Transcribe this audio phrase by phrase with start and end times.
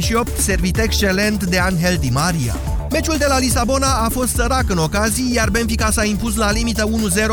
[0.00, 2.54] 38, servit excelent de Angel Di Maria.
[2.90, 6.88] Meciul de la Lisabona a fost sărac în ocazii, iar Benfica s-a impus la limită
[6.88, 6.90] 1-0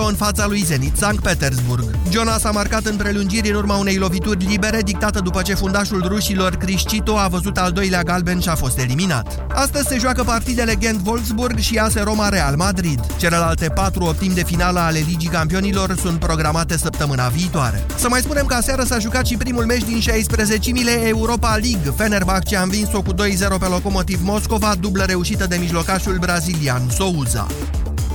[0.08, 2.01] în fața lui Zenit Sankt Petersburg.
[2.12, 6.55] Jonas a marcat în prelungiri în urma unei lovituri libere dictată după ce fundașul rușilor
[6.55, 9.46] Criscito a văzut al doilea galben și a fost eliminat.
[9.54, 13.00] Astăzi se joacă partidele Gent Wolfsburg și AS Roma Real Madrid.
[13.18, 17.86] Celelalte patru optimi de finală ale Ligii Campionilor sunt programate săptămâna viitoare.
[17.97, 21.93] Să mai spunem că aseară s-a jucat și primul meci din 16-mile Europa League.
[21.96, 23.16] Fenerbahce a învins-o cu 2-0
[23.59, 27.48] pe Locomotiv Moscova, dublă reușită de mijlocașul brazilian Souza.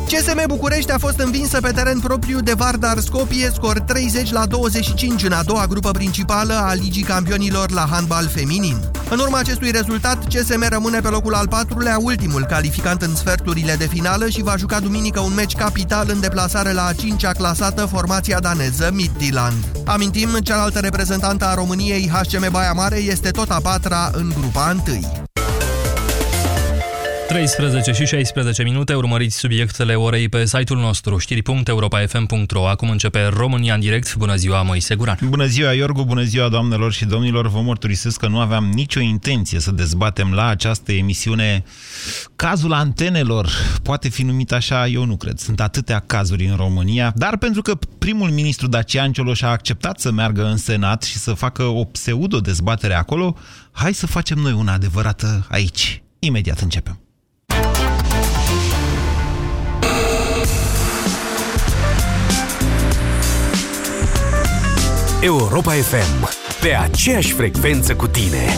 [0.06, 5.24] CSM București a fost învinsă pe teren propriu de Vardar Skopje, scor 30 la 25
[5.24, 8.76] în a doua grupă principală a Ligii Campionilor la handbal feminin.
[9.10, 13.86] În urma acestui rezultat, CSM rămâne pe locul al patrulea, ultimul calificant în sferturile de
[13.86, 18.38] finală și va juca duminică un meci capital în deplasare la a cincea clasată formația
[18.40, 19.64] daneză Midtjylland.
[19.84, 25.25] Amintim, cealaltă reprezentantă a României, HCM Baia Mare, este tot a patra în grupa 1.
[27.36, 32.68] 13 și 16 minute, urmăriți subiectele orei pe site-ul nostru, știri.europa.fm.ro.
[32.68, 34.14] Acum începe România în direct.
[34.14, 35.18] Bună ziua, Moise Guran.
[35.28, 37.48] Bună ziua, Iorgu, bună ziua, doamnelor și domnilor.
[37.48, 41.64] Vă mărturisesc că nu aveam nicio intenție să dezbatem la această emisiune
[42.36, 43.48] cazul antenelor.
[43.82, 45.38] Poate fi numit așa, eu nu cred.
[45.38, 50.10] Sunt atâtea cazuri în România, dar pentru că primul ministru Dacian Cioloș a acceptat să
[50.10, 53.36] meargă în Senat și să facă o pseudo-dezbatere acolo,
[53.70, 56.02] hai să facem noi una adevărată aici.
[56.18, 57.00] Imediat începem.
[65.20, 66.28] Europa FM.
[66.60, 68.56] Pe aceeași frecvență cu tine.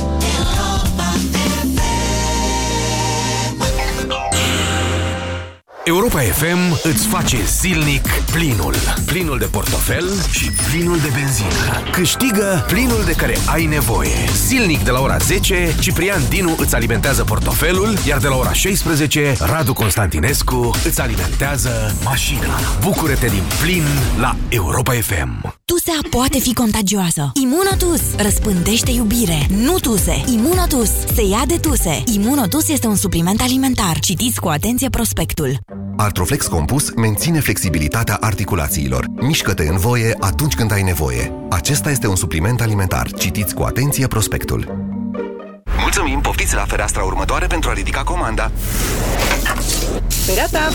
[5.84, 8.75] Europa FM îți face zilnic plinul.
[9.06, 11.91] Plinul de portofel și plinul de benzină.
[11.92, 14.17] Câștigă plinul de care ai nevoie.
[14.34, 19.34] Zilnic de la ora 10, Ciprian Dinu îți alimentează portofelul, iar de la ora 16,
[19.41, 22.59] Radu Constantinescu îți alimentează mașina.
[22.81, 23.84] Bucură-te din plin
[24.21, 25.57] la Europa FM.
[25.69, 27.31] Tusea poate fi contagioasă.
[27.43, 29.47] Imunotus răspândește iubire.
[29.49, 30.25] Nu tuse.
[30.27, 32.03] Imunotus se ia de tuse.
[32.15, 33.99] Imunotus este un supliment alimentar.
[33.99, 35.59] Citiți cu atenție prospectul.
[35.97, 39.06] Artroflex Compus menține flexibilitatea articulațiilor.
[39.21, 41.33] Mișcă-te în voie atunci când ai nevoie.
[41.51, 43.12] Acesta este un supliment alimentar.
[43.12, 44.87] Citiți cu atenție prospectul.
[45.81, 48.50] Mulțumim, poftiți la fereastra următoare pentru a ridica comanda.
[50.35, 50.69] Gata!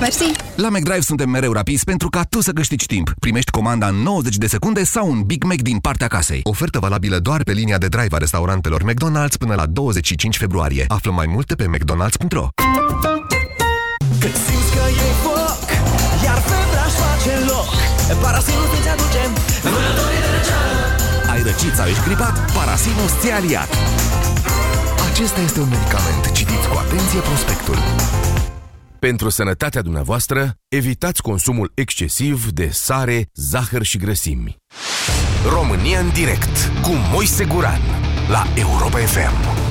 [0.00, 0.30] Mersi!
[0.56, 3.10] La McDrive suntem mereu rapizi pentru ca tu să câștigi timp.
[3.20, 6.40] Primești comanda în 90 de secunde sau un Big Mac din partea casei.
[6.42, 10.84] Ofertă valabilă doar pe linia de drive a restaurantelor McDonald's până la 25 februarie.
[10.88, 12.48] Află mai multe pe mcdonalds.ro
[14.20, 15.64] Când simți că e foc,
[16.24, 17.68] iar febra își face loc
[18.22, 19.22] Parasinul ți aduce
[19.62, 20.74] vânătorii de răceală
[21.32, 22.34] Ai răcit sau ești gripat?
[22.56, 23.70] Parasinus ți aliat.
[25.10, 26.22] Acesta este un medicament.
[26.32, 27.78] Citiți cu atenție prospectul.
[28.98, 34.56] Pentru sănătatea dumneavoastră, evitați consumul excesiv de sare, zahăr și grăsimi.
[35.48, 37.80] România în direct cu Moise Guran
[38.28, 39.65] la Europa FM.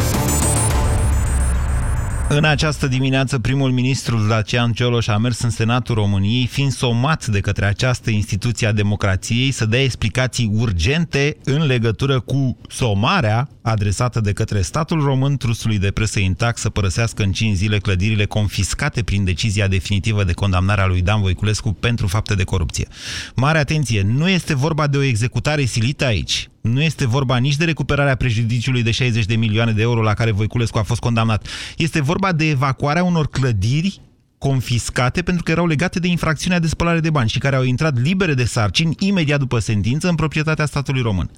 [2.30, 7.40] În această dimineață, primul ministru Dacian Cioloș a mers în Senatul României, fiind somat de
[7.40, 14.34] către această instituție a democrației să dea explicații urgente în legătură cu somarea adresată de
[14.34, 19.24] către statul român trusului de presă intact să părăsească în 5 zile clădirile confiscate prin
[19.24, 22.88] decizia definitivă de condamnare a lui Dan Voiculescu pentru fapte de corupție.
[23.36, 26.50] Mare atenție, nu este vorba de o executare silită aici.
[26.66, 30.32] Nu este vorba nici de recuperarea prejudiciului de 60 de milioane de euro la care
[30.32, 31.48] Voiculescu a fost condamnat.
[31.78, 34.02] Este vorba de evacuarea unor clădiri
[34.38, 38.02] confiscate pentru că erau legate de infracțiunea de spălare de bani și care au intrat
[38.02, 41.30] libere de sarcini imediat după sentință în proprietatea statului român.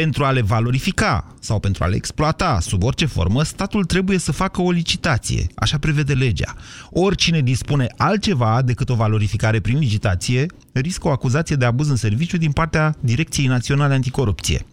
[0.00, 4.32] Pentru a le valorifica sau pentru a le exploata sub orice formă, statul trebuie să
[4.32, 6.54] facă o licitație, așa prevede legea.
[6.90, 12.36] Oricine dispune altceva decât o valorificare prin licitație, riscă o acuzație de abuz în serviciu
[12.36, 14.66] din partea Direcției Naționale Anticorupție.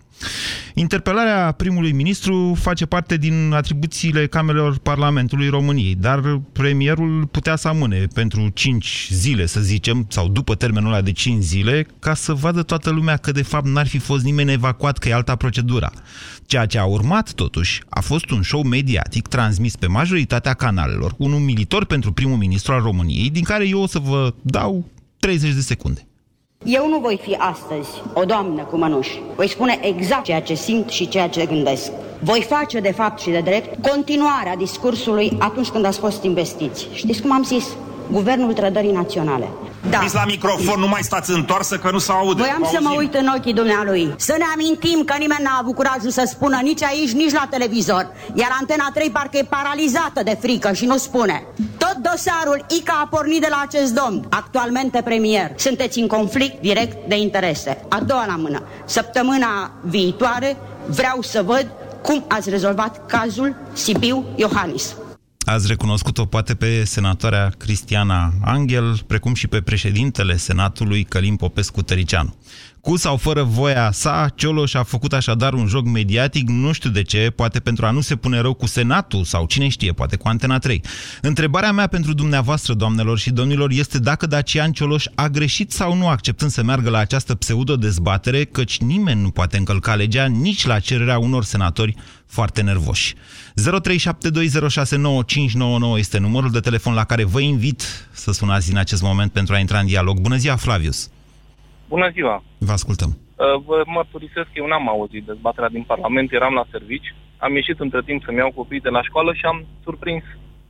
[0.74, 8.08] Interpelarea primului ministru face parte din atribuțiile Camerelor Parlamentului României, dar premierul putea să amâne
[8.14, 12.64] pentru 5 zile, să zicem, sau după termenul ăla de 5 zile, ca să vadă
[12.64, 15.92] toată lumea că de fapt n-ar fi fost nimeni evacuat, că e alta procedura.
[16.46, 21.32] Ceea ce a urmat, totuși, a fost un show mediatic transmis pe majoritatea canalelor, un
[21.32, 25.62] umilitor pentru primul ministru al României, din care eu o să vă dau 30 de
[25.62, 26.06] secunde.
[26.66, 29.22] Eu nu voi fi astăzi o doamnă cu mănuși.
[29.36, 31.92] Voi spune exact ceea ce simt și ceea ce gândesc.
[32.20, 36.88] Voi face de fapt și de drept continuarea discursului atunci când ați fost investiți.
[36.94, 37.66] Știți cum am zis?
[38.12, 39.50] Guvernul Trădării Naționale.
[39.90, 39.98] Da.
[39.98, 42.42] Fiți la microfon, nu mai stați întoarsă că nu s aude.
[42.42, 42.98] Voiam să mă Auzim.
[42.98, 44.14] uit în ochii dumnealui.
[44.18, 48.12] Să ne amintim că nimeni n-a avut curajul să spună nici aici, nici la televizor.
[48.34, 51.44] Iar Antena 3 parcă e paralizată de frică și nu spune.
[51.78, 55.52] Tot dosarul ICA a pornit de la acest domn, actualmente premier.
[55.56, 57.86] Sunteți în conflict direct de interese.
[57.90, 58.64] A doua la mână.
[58.86, 61.68] Săptămâna viitoare vreau să văd
[62.02, 64.96] cum ați rezolvat cazul Sibiu Iohannis.
[65.52, 72.36] Ați recunoscut-o poate pe senatoarea Cristiana Angel, precum și pe președintele Senatului Călim Popescu Tăricianu.
[72.82, 77.02] Cu sau fără voia sa, Cioloș a făcut așadar un joc mediatic, nu știu de
[77.02, 80.28] ce, poate pentru a nu se pune rău cu Senatul sau cine știe, poate cu
[80.28, 80.82] Antena 3.
[81.22, 86.08] Întrebarea mea pentru dumneavoastră, doamnelor și domnilor, este dacă Dacian Cioloș a greșit sau nu
[86.08, 91.18] acceptând să meargă la această pseudo-dezbatere, căci nimeni nu poate încălca legea nici la cererea
[91.18, 91.96] unor senatori
[92.26, 93.14] foarte nervoși.
[93.14, 93.16] 0372069599
[95.98, 99.58] este numărul de telefon la care vă invit să sunați în acest moment pentru a
[99.58, 100.20] intra în dialog.
[100.20, 101.10] Bună ziua, Flavius!
[101.94, 102.44] Bună ziua!
[102.58, 103.12] Vă ascultăm.
[103.14, 107.80] Uh, Vă mărturisesc că eu n-am auzit dezbaterea din Parlament, eram la servici, am ieșit
[107.80, 110.24] între timp să-mi iau copiii de la școală și am surprins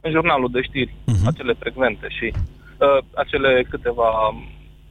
[0.06, 1.26] în jurnalul de știri uh-huh.
[1.32, 4.10] acele frecvente și uh, acele câteva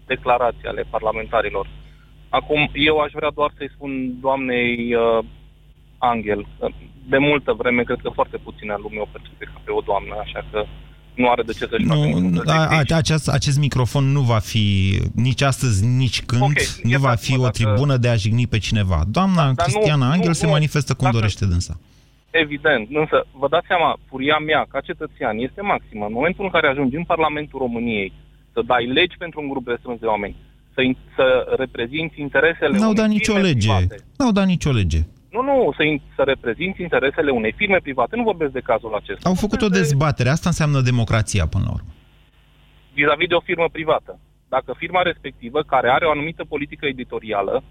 [0.07, 1.67] declarații ale parlamentarilor.
[2.29, 5.25] Acum, eu aș vrea doar să-i spun doamnei uh,
[5.99, 6.67] Angel, că
[7.09, 10.41] de multă vreme, cred că foarte puțină lume o percepe ca pe o doamnă, așa
[10.51, 10.65] că
[11.15, 14.39] nu are de ce să-și facă Nu, niciun a, a, acest, acest microfon nu va
[14.39, 18.15] fi nici astăzi, nici când, Ok, nu va iertați-mă fi o dacă- tribună de a
[18.17, 19.03] jigni pe cineva.
[19.09, 21.79] Doamna Dar nu- Cristiana nu- Angel se nu- manifestă cum dacă- dorește dânsa.
[22.31, 26.05] Evident, însă vă dați seama, furia mea ca cetățean este maximă.
[26.07, 28.13] În momentul în care ajungi în Parlamentul României
[28.53, 30.37] să dai legi pentru un grup restrâns de oameni,
[30.75, 33.69] să, in- să reprezinți interesele N-au unei dat nicio firme lege.
[33.69, 33.97] private.
[34.19, 35.01] N-au dat nicio lege.
[35.35, 38.17] Nu, nu, să, in- să reprezinți interesele unei firme private.
[38.17, 39.29] Nu vorbesc de cazul acesta.
[39.29, 40.29] Au făcut o Vorbesc de- dezbatere.
[40.29, 41.89] Asta înseamnă democrația până la urmă.
[42.95, 44.19] vis-a-vis de o firmă privată.
[44.49, 47.63] Dacă firma respectivă, care are o anumită politică editorială,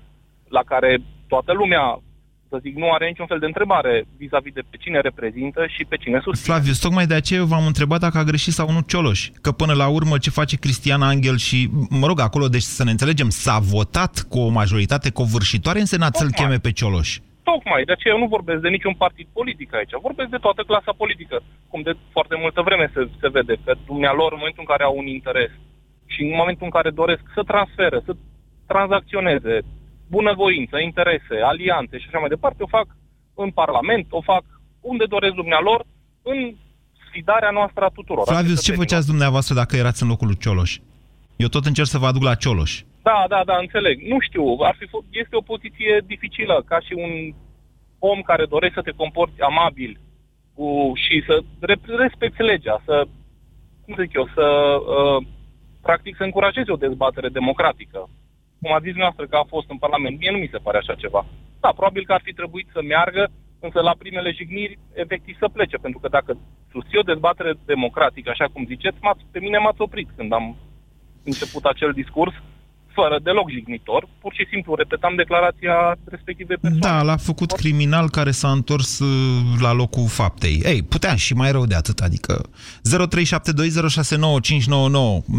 [0.47, 2.01] la care toată lumea,
[2.49, 5.95] să zic, nu are niciun fel de întrebare vis-a-vis de pe cine reprezintă și pe
[5.97, 6.55] cine susține.
[6.55, 9.29] Flavius, tocmai de aceea eu v-am întrebat dacă a greșit sau nu Cioloș.
[9.41, 12.91] Că până la urmă ce face Cristiana Angel și, mă rog, acolo, deci să ne
[12.91, 16.45] înțelegem, s-a votat cu o majoritate covârșitoare în Senat să-l Tocmai.
[16.45, 17.17] cheme pe Cioloș.
[17.51, 20.93] Tocmai, de aceea eu nu vorbesc de niciun partid politic aici, vorbesc de toată clasa
[21.01, 21.35] politică,
[21.71, 24.95] cum de foarte multă vreme se, se vede, că dumnealor, în momentul în care au
[25.01, 25.51] un interes
[26.13, 28.13] și în momentul în care doresc să transfere, să
[28.71, 29.55] tranzacționeze,
[30.15, 32.87] bunăvoință, interese, alianțe și așa mai departe, o fac
[33.43, 34.43] în Parlament, o fac
[34.91, 35.79] unde doresc dumnealor,
[36.31, 36.39] în
[37.07, 38.23] sfidarea noastră a tuturor.
[38.27, 38.85] a Flavius, ce cetățenilor.
[38.85, 40.71] făceați dumneavoastră dacă erați în locul lui Cioloș?
[41.35, 42.73] Eu tot încerc să vă aduc la Cioloș.
[43.09, 43.97] Da, da, da, înțeleg.
[44.01, 47.13] Nu știu, ar fi, f- este o poziție dificilă, ca și un
[47.99, 49.99] om care dorește să te comporți amabil
[50.55, 52.95] cu, și să re- respecti legea, să,
[53.83, 54.45] cum să zic eu, să,
[54.95, 55.25] uh,
[55.81, 58.09] practic, să încurajezi o dezbatere democratică.
[58.61, 60.95] Cum a zis noastră că a fost în Parlament, mie nu mi se pare așa
[60.95, 61.25] ceva.
[61.59, 65.77] Da, probabil că ar fi trebuit să meargă, însă la primele jigniri, efectiv, să plece,
[65.77, 66.37] pentru că dacă
[66.71, 70.55] susții o dezbatere democratică, așa cum ziceți, m-ați, pe mine m-ați oprit când am
[71.23, 72.33] început acel discurs,
[72.93, 76.85] fără deloc jignitor, pur și simplu repetam declarația respectivei persoane.
[76.87, 79.07] Da, l-a făcut criminal care s-a întors uh,
[79.61, 80.61] la locul faptei.
[80.63, 82.45] Ei, putea și mai rău de atât, adică 0372069599,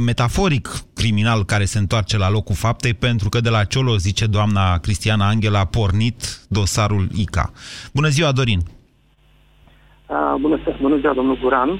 [0.07, 4.79] metaforic criminal care se întoarce la locul faptei pentru că de la Ciolo, zice doamna
[4.79, 7.53] Cristiana Angela, a pornit dosarul ICA.
[7.93, 8.61] Bună ziua, Dorin!
[10.07, 11.71] Uh, bună, seara, bună ziua, domnul Guran.
[11.71, 11.79] Uh,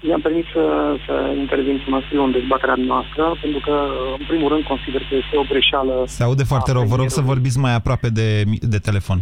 [0.00, 0.64] mi-am permis să,
[1.06, 3.74] să intervin să mă scriu în dezbaterea noastră, pentru că,
[4.18, 6.04] în primul rând, consider că este o greșeală.
[6.06, 7.32] Se aude foarte a rău, vă rog să premierului.
[7.32, 8.28] vorbiți mai aproape de,
[8.74, 9.18] de telefon.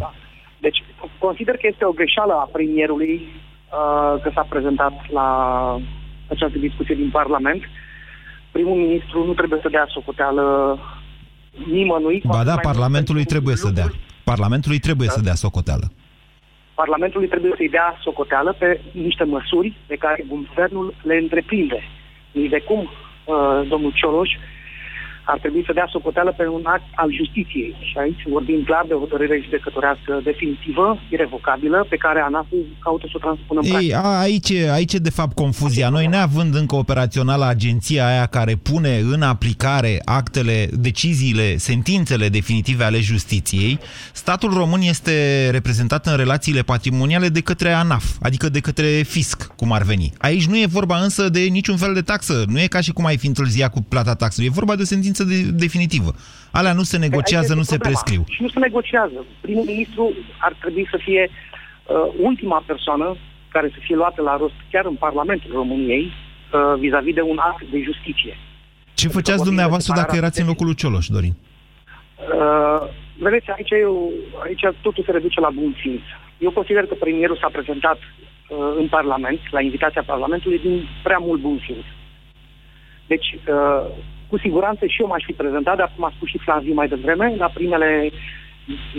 [0.65, 0.83] Deci,
[1.17, 5.29] consider că este o greșeală a premierului uh, că s-a prezentat la
[6.27, 7.61] această discuție din Parlament.
[8.51, 10.77] Primul ministru nu trebuie să dea socoteală
[11.71, 12.21] nimănui.
[12.21, 13.83] cu Ba atât da, mai mult Parlamentului pentru trebuie să dea.
[13.83, 15.87] lucruri Parlamentului trebuie să dea socoteală.
[16.81, 21.79] Parlamentului trebuie să-i dea socoteală pe niște măsuri pe care guvernul le întreprinde.
[22.31, 24.29] Nici de cum uh, domnul Cioloș
[25.33, 27.71] ar trebui să dea socoteală pe un act al justiției.
[27.89, 33.15] Și aici vorbim clar de o hotărâre judecătorească definitivă, irrevocabilă, pe care ANAF-ul caută să
[33.15, 33.97] o transpună în Ei, practică.
[34.03, 35.89] a, aici, e- aici e de fapt confuzia.
[35.89, 42.99] Noi neavând încă operațională agenția aia care pune în aplicare actele, deciziile, sentințele definitive ale
[42.99, 43.79] justiției,
[44.13, 45.13] statul român este
[45.51, 50.13] reprezentat în relațiile patrimoniale de către ANAF, adică de către fisc, cum ar veni.
[50.17, 52.43] Aici nu e vorba însă de niciun fel de taxă.
[52.47, 54.49] Nu e ca și cum ai fi întârziat cu plata taxelor.
[54.49, 56.11] E vorba de o sentință de, definitivă.
[56.51, 58.01] Alea nu se negociază, Aici nu este se problema.
[58.01, 58.21] prescriu.
[58.35, 59.25] Și nu se negociază.
[59.41, 63.15] Primul ministru ar trebui să fie uh, ultima persoană
[63.55, 67.63] care să fie luată la rost chiar în Parlamentul României uh, vis-a-vis de un act
[67.71, 68.37] de justiție.
[68.93, 71.35] Ce făceați dumneavoastră dacă erați în locul lui Cioloș, Dorin?
[71.35, 72.81] Uh,
[73.17, 74.11] vedeți, aici, eu,
[74.43, 76.01] aici totul se reduce la bun simț.
[76.37, 81.41] Eu consider că premierul s-a prezentat uh, în Parlament, la invitația Parlamentului, din prea mult
[81.41, 81.85] bun simț.
[83.07, 83.85] Deci, uh,
[84.29, 87.35] cu siguranță și eu m-aș fi prezentat, dar cum a spus și Flaviu mai devreme,
[87.37, 88.11] la primele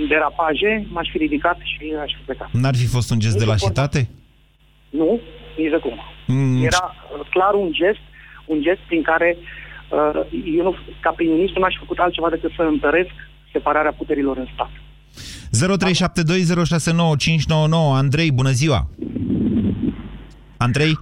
[0.09, 2.49] derapaje m-aș fi ridicat și aș fi plecat.
[2.53, 4.09] N-ar fi fost un gest de lașitate?
[4.91, 5.21] Nu,
[5.59, 5.95] nici de cum.
[6.27, 8.01] Mm, Era uh, clar un gest,
[8.47, 10.21] un gest prin care uh,
[10.57, 13.11] eu, nu, ca prim-ministru, n-aș fi făcut altceva decât să întăresc
[13.53, 14.71] separarea puterilor în stat.
[15.51, 18.89] 0372069599 Andrei, bună ziua!
[20.57, 20.99] Andrei?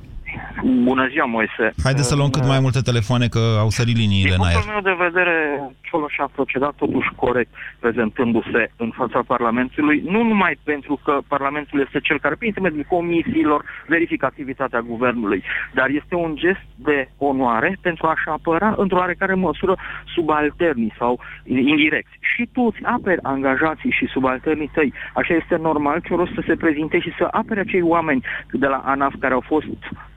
[0.63, 1.75] Bună ziua, Moise.
[1.83, 4.55] Haideți să luăm cât mai multe telefoane, că au sărit liniile Din în aer.
[4.55, 5.35] punctul meu de vedere,
[5.81, 12.01] Cioloș a procedat totuși corect prezentându-se în fața Parlamentului, nu numai pentru că Parlamentul este
[12.01, 15.43] cel care, prin intermediul comisiilor, verifică activitatea guvernului,
[15.75, 19.77] dar este un gest de onoare pentru a-și apăra într-o oarecare măsură
[20.15, 22.19] subalternii sau indirecți.
[22.21, 24.93] Și tu îți aperi angajații și subalternii tăi.
[25.15, 29.15] Așa este normal Cioloș să se prezinte și să apere acei oameni de la ANAF
[29.19, 29.67] care au fost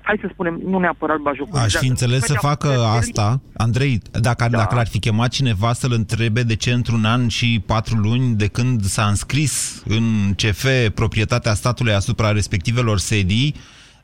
[0.01, 1.63] hai să spunem, nu neapărat bajocuri.
[1.63, 4.57] Aș fi înțeles să facă asta, Andrei, dacă, da.
[4.57, 8.47] dacă l-ar fi chemat cineva să-l întrebe de ce într-un an și patru luni de
[8.47, 13.55] când s-a înscris în CF proprietatea statului asupra respectivelor sedii,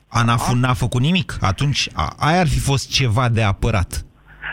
[0.08, 1.38] ANAF n-a făcut nimic.
[1.40, 4.04] Atunci a, aia ar fi fost ceva de apărat.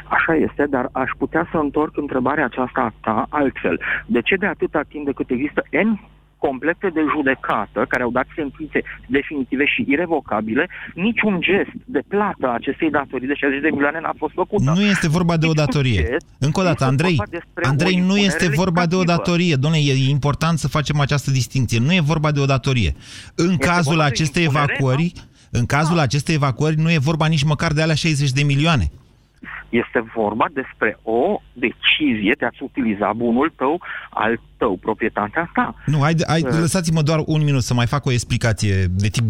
[0.09, 3.79] Așa este, dar aș putea să întorc întrebarea aceasta a ta altfel.
[4.05, 5.99] De ce de atâta timp de cât există N
[6.47, 12.53] complete de judecată, care au dat sentințe definitive și irrevocabile, niciun gest de plată a
[12.53, 14.59] acestei datorii de 60 de milioane n-a fost făcut.
[14.61, 16.17] Nu este vorba de o datorie.
[16.39, 17.17] Încă o dată, Andrei,
[17.71, 19.55] Andrei, nu este vorba de o datorie.
[19.55, 21.79] Doamne, e important să facem această distinție.
[21.79, 22.91] Nu e vorba de o datorie.
[23.35, 25.13] În Este cazul vorba de acestei impunere, evacuări,
[25.51, 28.91] în cazul acestei evacuări nu e vorba nici măcar de alea 60 de milioane.
[29.81, 35.75] Este vorba despre o decizie de a-ți utiliza bunul tău, al tău, proprietatea ta.
[35.85, 36.49] Nu, hai, hai, Uh.
[36.59, 39.23] lăsați-mă doar un minut să mai fac o explicație de tip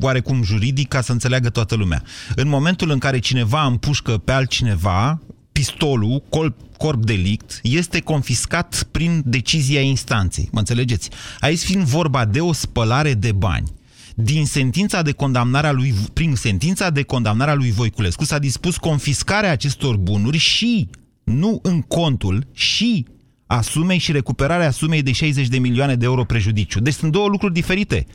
[0.00, 2.02] oarecum juridic ca să înțeleagă toată lumea.
[2.36, 5.20] În momentul în care cineva împușcă pe altcineva,
[5.52, 10.48] pistolul, corp, corp delict, este confiscat prin decizia instanței.
[10.52, 11.10] Mă înțelegeți?
[11.40, 13.68] Aici fiind vorba de o spălare de bani,
[14.16, 18.76] din sentința de condamnare a lui, prin sentința de condamnare a lui Voiculescu s-a dispus
[18.76, 20.88] confiscarea acestor bunuri și,
[21.24, 23.06] nu în contul, și
[23.46, 26.80] a sumei și recuperarea sumei de 60 de milioane de euro prejudiciu.
[26.80, 28.06] Deci sunt două lucruri diferite.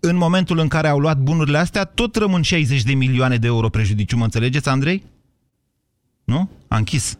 [0.00, 3.68] În momentul în care au luat bunurile astea, tot rămân 60 de milioane de euro
[3.68, 4.16] prejudiciu.
[4.16, 5.02] Mă înțelegeți, Andrei?
[6.24, 6.50] Nu?
[6.68, 7.18] A închis.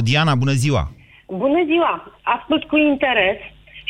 [0.00, 0.92] 0372069599 Diana, bună ziua!
[1.26, 2.18] Bună ziua!
[2.22, 3.36] Ascult cu interes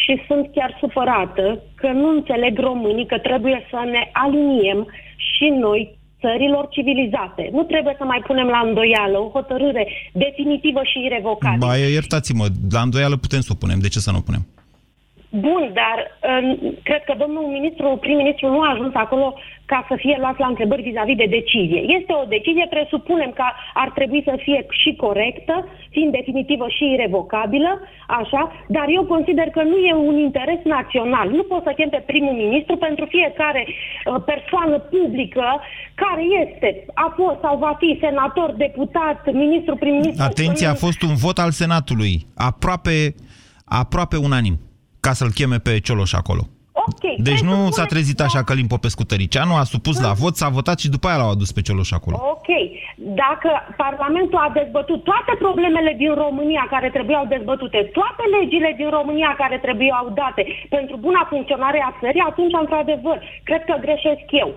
[0.04, 4.80] și sunt chiar supărată că nu înțeleg românii că trebuie să ne aliniem
[5.16, 5.80] și noi
[6.20, 7.48] țărilor civilizate.
[7.52, 11.66] Nu trebuie să mai punem la îndoială o hotărâre definitivă și irrevocabilă.
[11.66, 13.78] Ba, iertați-mă, la îndoială putem să o punem.
[13.78, 14.44] De ce să nu o punem?
[15.34, 19.34] Bun, dar uh, cred că domnul ministru, prim-ministru nu a ajuns acolo
[19.66, 21.80] ca să fie luat la întrebări vis-a-vis de decizie.
[21.98, 27.80] Este o decizie, presupunem că ar trebui să fie și corectă, fiind definitivă și irrevocabilă,
[28.20, 31.26] așa, dar eu consider că nu e un interes național.
[31.30, 35.46] Nu poți să chem pe primul ministru pentru fiecare uh, persoană publică
[35.94, 40.22] care este, a fost sau va fi senator, deputat, ministru, prim-ministru.
[40.22, 43.14] Atenție, a fost un vot al Senatului, aproape,
[43.64, 44.56] aproape unanim,
[45.06, 46.42] ca să-l cheme pe Cioloș acolo.
[46.88, 47.04] Ok.
[47.28, 50.88] Deci nu s-a trezit așa Călim Popescu Tăricianu, a supus la vot, s-a votat și
[50.94, 52.16] după aia l-au adus pe Cioloș acolo.
[52.34, 52.48] Ok.
[53.22, 53.50] Dacă
[53.84, 59.56] Parlamentul a dezbătut toate problemele din România care trebuiau dezbătute, toate legile din România care
[59.66, 60.42] trebuiau date
[60.76, 63.18] pentru buna funcționare a țării, atunci, într-adevăr,
[63.48, 64.50] cred că greșesc eu.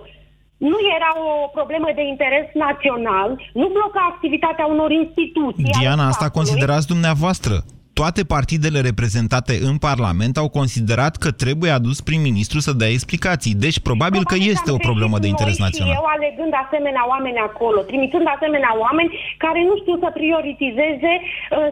[0.71, 3.29] Nu era o problemă de interes național,
[3.61, 5.69] nu bloca activitatea unor instituții.
[5.73, 6.39] ale Diana, asta statului.
[6.39, 7.55] considerați dumneavoastră.
[8.01, 13.53] Toate partidele reprezentate în Parlament au considerat că trebuie adus prim-ministru să dea explicații.
[13.65, 15.95] Deci probabil că este o problemă de interes Noi Și național.
[15.99, 19.09] eu alegând asemenea oameni acolo, trimițând asemenea oameni
[19.43, 21.25] care nu știu să prioritizeze uh,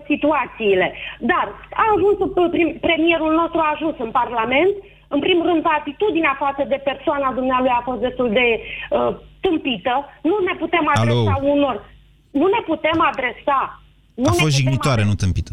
[0.10, 0.88] situațiile.
[1.32, 1.46] Dar
[1.84, 4.74] a ajuns, uh, prim, premierul nostru a ajuns în Parlament,
[5.16, 9.12] în primul rând, atitudinea față de persoana dumnealui a fost destul de uh,
[9.46, 9.94] tâmpită.
[10.30, 11.48] Nu ne putem adresa Alo.
[11.56, 11.76] unor...
[12.40, 13.60] Nu ne putem adresa...
[14.22, 15.52] Nu A ne fost putem jignitoare, nu tâmpită.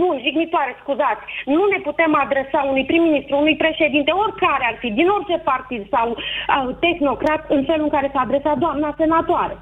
[0.00, 1.24] Bun, jignitoare, scuzați.
[1.56, 6.06] Nu ne putem adresa unui prim-ministru, unui președinte, oricare ar fi, din orice partid sau
[6.10, 9.56] uh, tehnocrat, în felul în care s-a adresat doamna senatoare.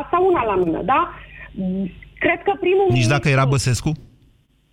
[0.00, 1.00] Asta una la mână, da?
[2.18, 3.92] Cred că primul Nici dacă era Băsescu?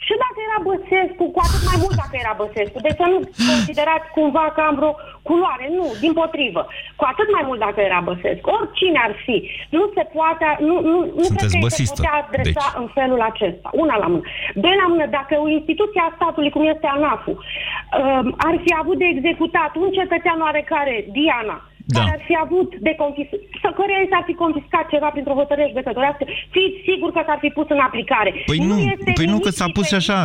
[0.08, 2.78] Și dacă era Băsescu, cu atât mai mult dacă era Băsescu.
[2.86, 3.20] Deci să nu
[3.52, 4.94] considerați cumva că am vreo
[5.30, 5.66] culoare.
[5.78, 6.62] Nu, din potrivă.
[7.00, 8.48] Cu atât mai mult dacă era Băsescu.
[8.58, 9.36] Oricine ar fi.
[9.78, 11.96] Nu se poate, nu, nu, nu cred Sunteți că îi se băsistă.
[11.96, 12.80] putea adresa Deci.
[12.82, 13.68] în felul acesta.
[13.84, 14.26] Una la mână.
[14.64, 18.98] Doi la mână, dacă o instituție a statului, cum este ANAF-ul, um, ar fi avut
[19.02, 21.58] de executat un cetățean oarecare, Diana,
[21.94, 22.00] Da.
[22.00, 25.72] care ar fi avut de confiscat, să căreia i s-ar fi confiscat ceva printr-o hotărâre
[25.74, 26.24] judecătorească,
[26.56, 28.30] fiți sigur că s-ar fi pus în aplicare.
[28.52, 30.18] Păi nu, este păi nu nimic că s-a pus și așa,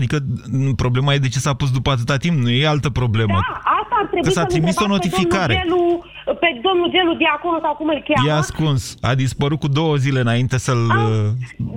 [0.00, 0.16] adică
[0.52, 3.38] m, problema e de ce s-a pus după atâta timp, nu e altă problemă.
[3.40, 5.54] Da, asta ar trebui Că s-a să-l trimis o întrebați notificare.
[5.54, 8.24] Pe domnul, Gelu, pe domnul Gelu Diaconu sau cum îl cheamă.
[8.28, 10.82] E ascuns, a dispărut cu două zile înainte să-l,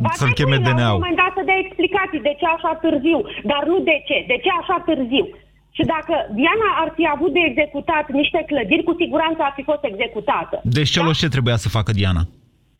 [0.03, 1.00] Ba să-l da, cheme mâine, La un DNA-ul.
[1.00, 3.19] moment dat să dea explicații de ce așa târziu,
[3.51, 5.25] dar nu de ce, de ce așa târziu.
[5.79, 9.83] Și dacă Diana ar fi avut de executat niște clădiri, cu siguranță ar fi fost
[9.91, 10.55] executată.
[10.77, 12.24] Deci celor ce trebuia să facă Diana?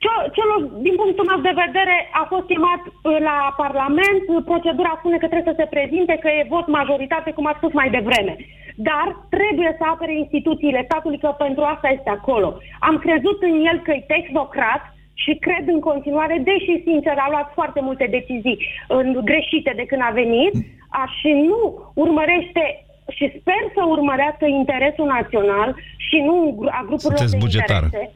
[0.03, 4.22] Ce- Celor, din punctul meu de vedere, a fost chemat uh, la Parlament.
[4.51, 7.89] Procedura spune că trebuie să se prezinte, că e vot majoritate, cum a spus mai
[7.98, 8.34] devreme.
[8.89, 12.48] Dar trebuie să apere instituțiile statului, că pentru asta este acolo.
[12.89, 14.84] Am crezut în el că e tehnocrat
[15.24, 20.01] și cred în continuare, deși, sincer, a luat foarte multe decizii uh, greșite de când
[20.06, 20.53] a venit
[20.89, 21.60] a, și nu
[21.94, 22.63] urmărește
[23.18, 25.70] și sper să urmărească interesul național
[26.08, 26.36] și nu
[26.80, 27.88] a grupurilor Sunteți de bugetară.
[27.92, 28.13] interese.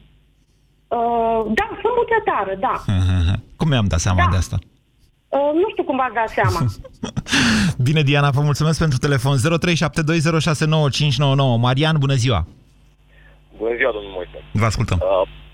[0.98, 2.74] Uh, da, sunt bugetară, da.
[3.58, 4.28] Cum mi-am dat seama Da.
[4.30, 4.56] de asta?
[5.36, 6.60] Uh, nu știu cum v-ați dat seama.
[7.88, 9.34] Bine, Diana, vă mulțumesc pentru telefon.
[9.38, 9.42] 0372069599.
[11.66, 12.40] Marian, bună ziua!
[13.62, 14.38] Bună ziua, domnul Moise.
[14.62, 14.98] Vă ascultăm.
[15.02, 15.08] Uh,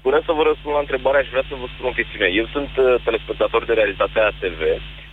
[0.07, 2.27] Până să vă răspund la întrebare, aș vrea să vă spun o chestiune.
[2.41, 4.61] Eu sunt uh, telespectator de realitate ATV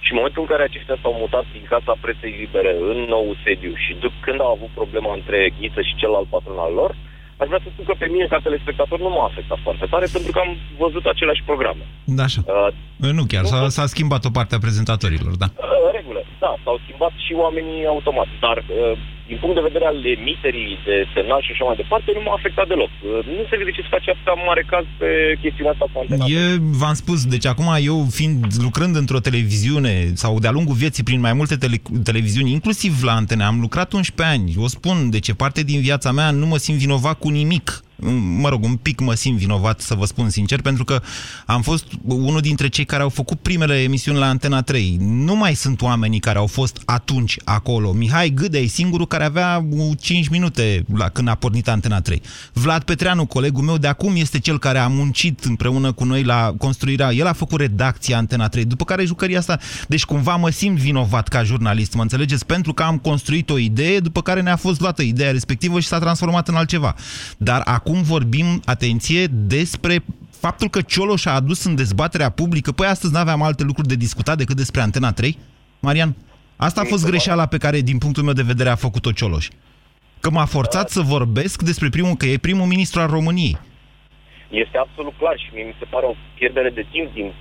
[0.08, 3.74] și în momentul în care aceștia s-au mutat din Casa Presei Libere în nou sediu
[3.84, 6.92] și dup- când au avut problema între Ghiță și celălalt patron al lor,
[7.42, 10.32] aș vrea să spun că pe mine ca telespectator nu m-a afectat foarte tare pentru
[10.34, 10.52] că am
[10.84, 11.84] văzut aceleași programe.
[12.18, 12.42] Da, așa.
[12.46, 15.48] Uh, Nu chiar, s-a, s-a schimbat o parte a prezentatorilor, da.
[15.88, 18.98] în regulă, da, s-au schimbat și oamenii automat, dar uh,
[19.29, 22.67] din punct de vedere al emiterii de semnal și așa mai departe, nu m-a afectat
[22.67, 22.91] deloc.
[23.00, 25.10] Uh, Nu se vede ce se face atâta mare caz pe
[25.41, 26.25] chestiunea asta cu antena.
[26.39, 26.41] E,
[26.82, 31.34] v-am spus, deci acum eu fiind lucrând într-o televiziune sau de-a lungul vieții prin mai
[31.39, 31.77] multe tele,
[32.10, 34.53] televiziuni, inclusiv la antene, am lucrat 11 ani.
[34.65, 37.67] O spun, deci e parte din viața mea, nu mă simt vinovat cu nimic.
[38.40, 41.02] Mă rog, un pic mă simt vinovat, să vă spun sincer, pentru că
[41.46, 44.98] am fost unul dintre cei care au făcut primele emisiuni la Antena 3.
[45.00, 47.92] Nu mai sunt oamenii care au fost atunci acolo.
[47.92, 52.22] Mihai Gâdea e singurul care avea uh, 5 minute la, când a pornit Antena 3.
[52.54, 56.54] Vlad Petreanu, colegul meu de acum, este cel care a muncit împreună cu noi la
[56.58, 57.14] construirea.
[57.14, 59.60] El a făcut redacția Antena 3, după care jucăria asta.
[59.88, 62.46] Deci cumva mă simt vinovat ca jurnalist, mă înțelegeți?
[62.46, 66.00] Pentru că am construit o idee, după care ne-a fost luată ideea respectivă și s-a
[66.00, 66.96] transformat în altceva.
[67.38, 70.04] Dar acum vorbim, atenție, despre
[70.39, 73.95] faptul că Cioloș a adus în dezbaterea publică, păi astăzi nu aveam alte lucruri de
[73.95, 75.38] discutat decât despre Antena 3?
[75.80, 76.15] Marian?
[76.56, 79.47] Asta a fost greșeala pe care, din punctul meu de vedere, a făcut-o Cioloș.
[80.19, 83.58] Că m-a forțat să vorbesc despre primul, că e primul ministru al României.
[84.50, 87.34] Este absolut clar și mie mi se pare o pierdere de timp din,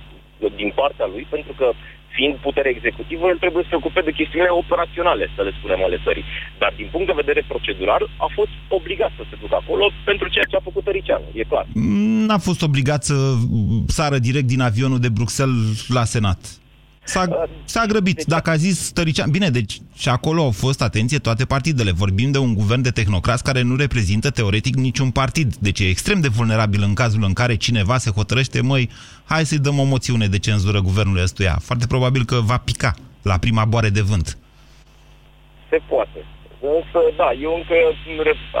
[0.55, 1.67] din partea lui, pentru că
[2.17, 5.97] fiind putere executivă, el trebuie să se ocupe de chestiunile operaționale, să le spunem, ale
[6.05, 6.25] țării.
[6.61, 10.49] Dar din punct de vedere procedural, a fost obligat să se ducă acolo pentru ceea
[10.49, 11.65] ce a făcut Tăricianu, e clar.
[12.27, 13.17] N-a fost obligat să
[13.99, 16.41] sară direct din avionul de Bruxelles la Senat.
[17.07, 18.23] S-a, s-a grăbit.
[18.23, 19.31] Dacă a zis Tărician...
[19.31, 21.91] Bine, deci și acolo au fost, atenție, toate partidele.
[21.91, 25.55] Vorbim de un guvern de tehnocrați care nu reprezintă teoretic niciun partid.
[25.55, 28.89] Deci e extrem de vulnerabil în cazul în care cineva se hotărăște, măi,
[29.25, 31.57] hai să-i dăm o moțiune de cenzură guvernului ăstuia.
[31.61, 34.37] Foarte probabil că va pica la prima boare de vânt.
[35.69, 36.19] Se poate.
[36.77, 37.75] Însă, da, eu încă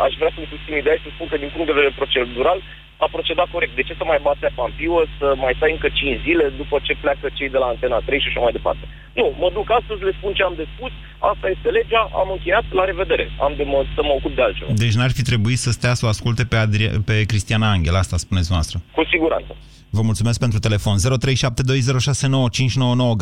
[0.05, 2.59] aș vrea să-mi susțin ideea și să spun că din punct de vedere procedural
[3.03, 3.73] a procedat corect.
[3.75, 7.25] De ce să mai bate pampiuă, să mai stai încă 5 zile după ce pleacă
[7.37, 8.83] cei de la Antena 3 și așa mai departe?
[9.19, 10.91] Nu, mă duc astăzi, le spun ce am de spus,
[11.31, 13.25] asta este legea, am încheiat, la revedere.
[13.45, 14.71] Am de mă, să mă ocup de altceva.
[14.83, 16.91] Deci n-ar fi trebuit să stea să o asculte pe, Adria...
[17.09, 18.75] pe Cristiana Angel, asta spuneți noastră.
[18.97, 19.51] Cu siguranță.
[19.97, 20.95] Vă mulțumesc pentru telefon.
[20.97, 20.99] 0372069599.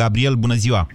[0.02, 0.88] Gabriel, bună ziua!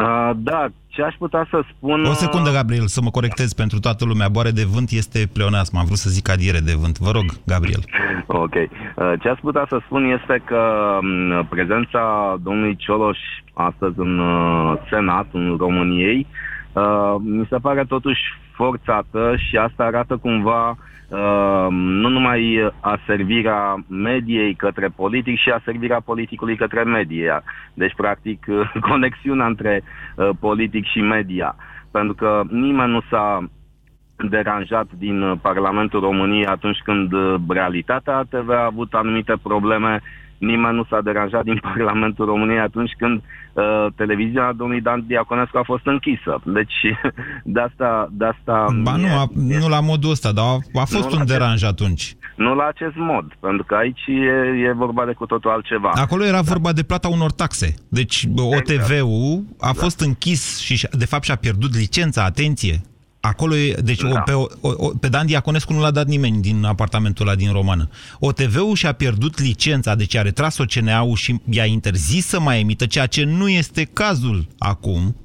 [0.00, 0.60] Uh, da,
[1.00, 2.04] ce aș putea să spun...
[2.04, 4.28] O secundă, Gabriel, să mă corectez pentru toată lumea.
[4.28, 5.76] Boare de vânt este pleonasm.
[5.76, 6.98] Am vrut să zic adiere de vânt.
[6.98, 7.82] Vă rog, Gabriel.
[8.26, 8.54] Ok.
[8.54, 10.62] Uh, Ce aș putea să spun este că
[11.00, 12.02] m, prezența
[12.42, 13.18] domnului Cioloș
[13.52, 16.26] astăzi în uh, Senat, în României,
[16.72, 18.22] uh, mi se pare totuși
[18.60, 26.56] forțată și asta arată cumva uh, nu numai aservirea mediei către politic și aservirea politicului
[26.56, 27.42] către media.
[27.74, 28.46] Deci, practic,
[28.90, 31.56] conexiunea între uh, politic și media.
[31.90, 33.48] Pentru că nimeni nu s-a
[34.28, 40.00] deranjat din uh, Parlamentul României atunci când uh, realitatea TV a avut anumite probleme
[40.40, 43.22] nimeni nu s-a deranjat din Parlamentul României atunci când
[43.52, 46.40] uh, televiziunea domnului Dan Diaconescu a fost închisă.
[46.44, 46.78] Deci
[47.54, 48.08] de asta...
[48.12, 51.62] De asta ba nu, a, nu la modul ăsta, dar a, a fost un deranj
[51.62, 52.14] atunci.
[52.36, 55.90] Nu la acest mod, pentru că aici e, e vorba de cu totul altceva.
[55.94, 56.50] Acolo era da.
[56.52, 57.74] vorba de plata unor taxe.
[57.88, 59.72] Deci OTV-ul a da.
[59.72, 62.80] fost închis și de fapt și-a pierdut licența, atenție.
[63.20, 64.20] Acolo e, deci da.
[64.20, 67.88] pe, o, o, pe Dan Diaconescu nu l-a dat nimeni din apartamentul ăla din Romană.
[68.18, 73.06] OTV-ul și-a pierdut licența, deci a retras-o CNA-ul și i-a interzis să mai emită, ceea
[73.06, 75.16] ce nu este cazul acum,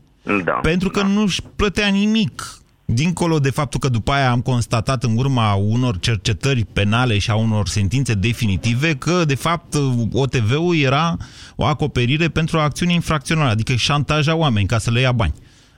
[0.43, 1.07] da, pentru că da.
[1.07, 2.59] nu-și plătea nimic.
[2.87, 7.35] Dincolo de faptul că după aia am constatat în urma unor cercetări penale și a
[7.35, 9.75] unor sentințe definitive că, de fapt,
[10.11, 11.17] OTV-ul era
[11.55, 15.33] o acoperire pentru acțiuni infracționale, adică șantaja oameni ca să le ia bani.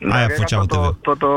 [0.09, 0.97] Aia făcea tot, o, OTV.
[1.01, 1.27] tot o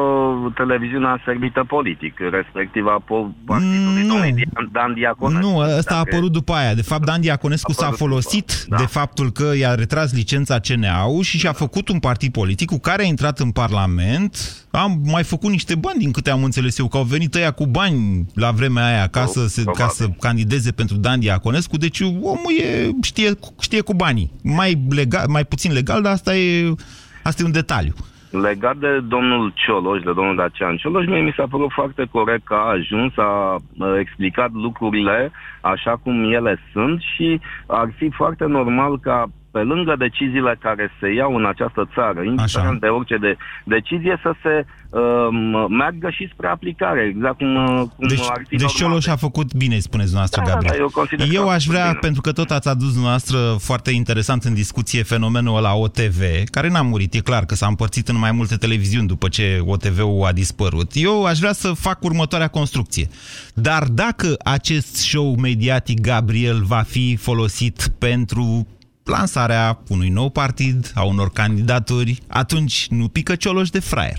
[0.54, 5.46] televiziune servită politic, respectiv a po- partidului domnului Dan Diaconescu.
[5.46, 6.74] Nu, ăsta a Dacă- apărut după aia.
[6.74, 11.22] De fapt, Dan Diaconescu A s-a apărut folosit de faptul că i-a retras licența CNA-ul
[11.22, 14.64] și și-a făcut un partid politic cu care a intrat în Parlament.
[14.70, 17.66] Am mai făcut niște bani, din câte am înțeles eu, că au venit ăia cu
[17.66, 21.76] bani la vremea aia ca, să, se, ca să candideze pentru Dan Diaconescu.
[21.76, 24.32] Deci omul e, știe, știe cu banii.
[24.42, 26.74] Mai, legal, mai puțin legal, dar asta e,
[27.22, 27.94] asta e un detaliu.
[28.30, 32.54] Legat de domnul Cioloș, de domnul Dacian Cioloș, mie mi s-a părut foarte corect că
[32.54, 38.98] a ajuns, a uh, explicat lucrurile așa cum ele sunt și ar fi foarte normal
[38.98, 44.18] ca pe lângă deciziile care se iau în această țară, indiferent de orice de, decizie,
[44.22, 45.28] să se uh,
[45.68, 48.76] meargă și spre aplicare, exact cum, uh, cum Deci, ar fi deci normal.
[48.76, 50.74] Cioloș a făcut bine, spuneți dumneavoastră, Da, da, Gabriel.
[50.76, 51.98] da, eu consider că eu a aș făcut vrea, bine.
[52.00, 56.82] pentru că tot ați adus dumneavoastră foarte interesant în discuție fenomenul la OTV, care n-a
[56.82, 60.90] murit, e clar că s-a împărțit în mai multe televiziuni după ce OTV-ul a dispărut.
[60.94, 63.08] Eu aș vrea să fac următoarea construcție.
[63.54, 68.66] Dar dacă acest show mediatic, Gabriel, va fi folosit pentru
[69.04, 74.18] lansarea unui nou partid, a unor candidaturi, atunci nu pică Cioloș de fraier.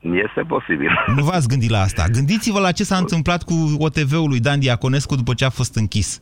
[0.00, 0.90] Este posibil.
[1.16, 2.04] Nu v-ați gândit la asta.
[2.12, 6.20] Gândiți-vă la ce s-a întâmplat cu OTV-ul lui Dan Diaconescu după ce a fost închis.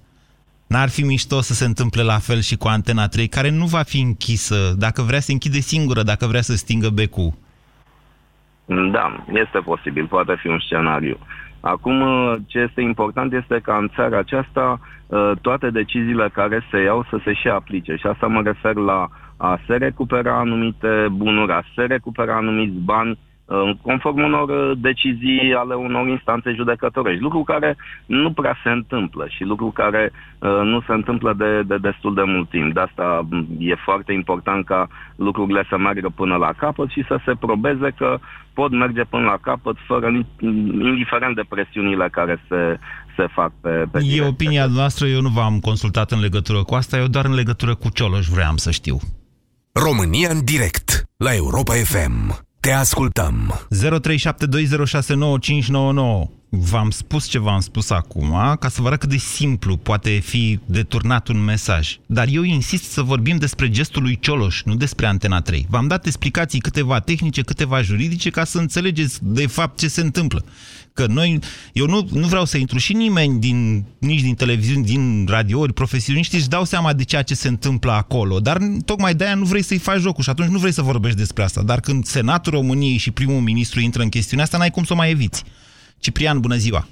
[0.67, 3.83] N-ar fi mișto să se întâmple la fel și cu Antena 3, care nu va
[3.83, 4.75] fi închisă.
[4.79, 7.33] Dacă vrea să închide singură, dacă vrea să stingă becul.
[8.67, 11.19] Da, este posibil, poate fi un scenariu.
[11.67, 16.83] Acum, uh, ce este important este ca în țara aceasta uh, toate deciziile care se
[16.83, 17.95] iau să se și aplice.
[17.97, 23.11] Și asta mă refer la a se recupera anumite bunuri, a se recupera anumiți bani,
[23.11, 23.34] uh,
[23.83, 27.23] conform unor uh, decizii ale unor instanțe judecătorești.
[27.23, 27.77] Lucru care
[28.07, 32.23] nu prea se întâmplă și lucru care uh, nu se întâmplă de, de destul de
[32.25, 32.75] mult timp.
[32.75, 37.19] De asta m, e foarte important ca lucrurile să meargă până la capăt și să
[37.25, 38.19] se probeze că
[38.53, 40.27] pot merge până la capăt fără ni-
[40.91, 42.79] indiferent de presiunile care se,
[43.17, 46.99] se fac pe, pe E opinia noastră, eu nu v-am consultat în legătură cu asta,
[46.99, 48.97] eu doar în legătură cu Cioloș vreau să știu.
[49.73, 52.45] România în direct la Europa FM.
[52.65, 53.67] Te ascultăm.
[53.71, 53.77] 0372069599.
[56.49, 60.59] V-am spus ce v-am spus acum, ca să vă arăt cât de simplu poate fi
[60.67, 61.99] deturnat un mesaj.
[62.07, 65.67] Dar eu insist să vorbim despre gestul lui Cioloș, nu despre Antena 3.
[65.69, 70.45] V-am dat explicații câteva tehnice, câteva juridice, ca să înțelegeți de fapt ce se întâmplă.
[70.99, 71.39] Că noi,
[71.73, 76.35] eu nu, nu vreau să intru și nimeni din, nici din televiziuni, din radiouri, profesioniști
[76.35, 79.87] își dau seama de ceea ce se întâmplă acolo, dar tocmai de-aia nu vrei să-i
[79.89, 81.63] faci jocul și atunci nu vrei să vorbești despre asta.
[81.63, 84.97] Dar când Senatul României și primul ministru intră în chestiunea asta, n-ai cum să o
[84.97, 85.45] mai eviți.
[86.01, 86.87] Ciprian, bună ziua!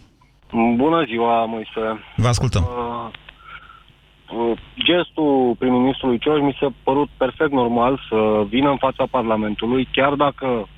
[0.76, 1.82] Bună ziua, Moise.
[2.16, 2.62] Vă ascultăm.
[2.62, 3.08] Uh,
[4.36, 10.12] uh, gestul prim-ministrului Cioloș mi s-a părut perfect normal să vină în fața Parlamentului, chiar
[10.14, 10.68] dacă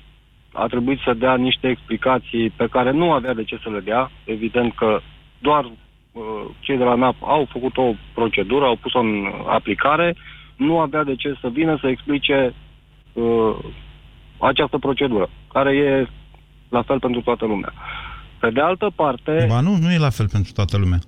[0.55, 4.11] a trebuit să dea niște explicații pe care nu avea de ce să le dea.
[4.23, 4.99] Evident că
[5.39, 6.21] doar uh,
[6.59, 10.15] cei de la NAP au făcut o procedură, au pus-o în aplicare,
[10.55, 12.53] nu avea de ce să vină să explice
[13.13, 13.55] uh,
[14.37, 16.07] această procedură, care e
[16.69, 17.73] la fel pentru toată lumea.
[18.39, 19.45] Pe de altă parte...
[19.49, 20.99] Ba nu, nu e la fel pentru toată lumea.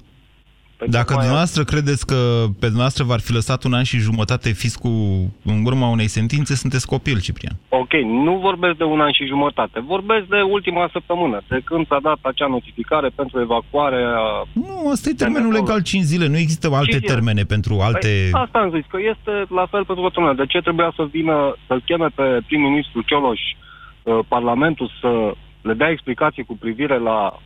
[0.85, 2.15] Dacă dumneavoastră credeți că
[2.59, 6.87] pe dumneavoastră v-ar fi lăsat un an și jumătate fiscul în urma unei sentințe, sunteți
[6.87, 7.55] copil, Ciprian.
[7.69, 7.93] Ok,
[8.25, 12.17] nu vorbesc de un an și jumătate, vorbesc de ultima săptămână, de când s-a dat
[12.21, 14.47] acea notificare pentru evacuare a...
[14.53, 17.13] Nu, asta e termenul legal 5 zile, nu există alte Cinci zile.
[17.13, 18.07] termene pentru alte...
[18.31, 20.33] Păi, asta am zis, că este la fel pentru toată lumea.
[20.33, 25.89] De ce trebuia să vină, să-l cheme pe prim-ministru Cioloș uh, Parlamentul să le dea
[25.89, 27.39] explicații cu privire la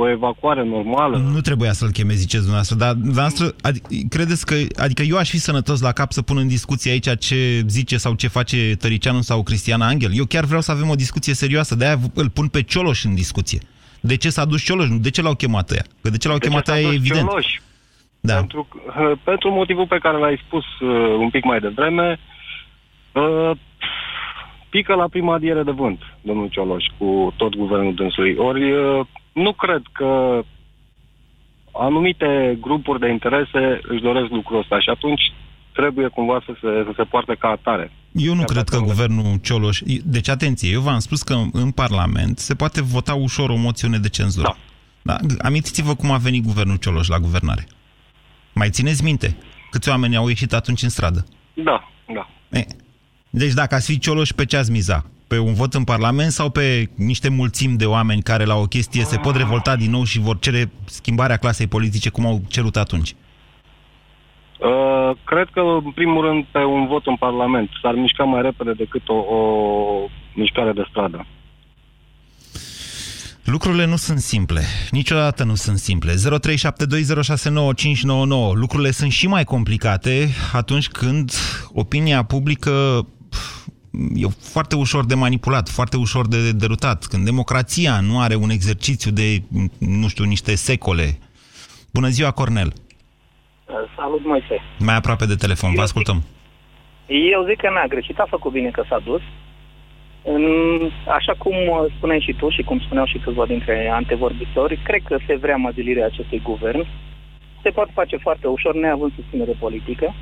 [0.00, 1.16] o evacuare normală?
[1.16, 5.38] Nu trebuia să-l cheme, ziceți dumneavoastră, dar dumneavoastră, adică, credeți că, adică eu aș fi
[5.38, 9.42] sănătos la cap să pun în discuție aici ce zice sau ce face Tăricianu sau
[9.42, 10.10] Cristiana Angel?
[10.14, 13.60] Eu chiar vreau să avem o discuție serioasă, de-aia îl pun pe Cioloș în discuție.
[14.00, 14.88] De ce s-a dus Cioloș?
[14.88, 15.84] De ce l-au chemat ăia?
[16.02, 17.28] Că de ce l-au De ce chemat s-a ăia e dus evident.
[17.28, 17.46] Cioloș?
[18.20, 18.34] Da.
[18.34, 22.18] Pentru, uh, pentru motivul pe care l-ai spus uh, un pic mai devreme,
[23.12, 23.50] uh,
[24.70, 28.34] pică la prima diere de vânt, domnul Cioloș, cu tot guvernul dânsului.
[28.36, 29.06] Ori uh,
[29.38, 30.42] nu cred că
[31.72, 35.22] anumite grupuri de interese își doresc lucrul ăsta și atunci
[35.72, 37.92] trebuie cumva să se, să se poarte ca atare.
[38.12, 39.80] Eu nu cred că guvernul Cioloș...
[40.04, 44.08] Deci, atenție, eu v-am spus că în Parlament se poate vota ușor o moțiune de
[44.08, 44.56] cenzură.
[45.02, 45.16] Da.
[45.22, 45.34] da?
[45.44, 47.66] Amintiți-vă cum a venit guvernul Cioloș la guvernare.
[48.54, 49.36] Mai țineți minte?
[49.70, 51.26] Câți oameni au ieșit atunci în stradă?
[51.54, 52.28] Da, da.
[52.58, 52.66] E,
[53.30, 55.04] deci dacă ați fi Cioloș, pe ce ați miza?
[55.28, 59.02] Pe un vot în Parlament sau pe niște mulțimi de oameni care la o chestie
[59.02, 63.14] se pot revolta din nou și vor cere schimbarea clasei politice cum au cerut atunci?
[64.58, 68.72] Uh, cred că, în primul rând, pe un vot în Parlament s-ar mișca mai repede
[68.72, 69.38] decât o, o
[70.34, 71.26] mișcare de stradă.
[73.44, 74.60] Lucrurile nu sunt simple.
[74.90, 76.14] Niciodată nu sunt simple.
[76.14, 76.16] 0372069599.
[78.54, 81.32] Lucrurile sunt și mai complicate atunci când
[81.72, 83.06] opinia publică
[84.14, 87.04] e foarte ușor de manipulat, foarte ușor de derutat.
[87.04, 89.42] Când democrația nu are un exercițiu de,
[89.78, 91.18] nu știu, niște secole.
[91.92, 92.72] Bună ziua, Cornel!
[93.96, 94.60] Salut, Moise.
[94.78, 96.22] Mai aproape de telefon, vă ascultăm.
[97.06, 99.20] Eu zic că n-a greșit, a făcut bine că s-a dus.
[100.22, 100.44] În,
[101.18, 101.54] așa cum
[101.96, 106.06] spuneai și tu și cum spuneau și câțiva dintre antevorbitori, cred că se vrea măzilirea
[106.06, 106.86] acestui guvern.
[107.62, 110.14] Se poate face foarte ușor, neavând susținere politică.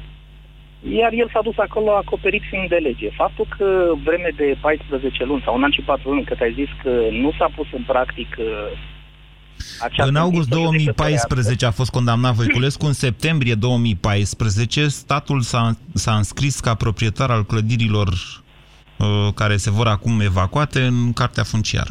[0.90, 3.08] Iar el s-a dus acolo acoperit fiind de lege.
[3.10, 6.68] Faptul că vreme de 14 luni sau un an și 4 luni, cât ai zis
[6.82, 8.36] că nu s-a pus în practic
[9.80, 16.16] această În august listă 2014 a fost condamnat Voiculescu, în septembrie 2014 statul s-a, s-a
[16.16, 21.90] înscris ca proprietar al clădirilor uh, care se vor acum evacuate în cartea funciară.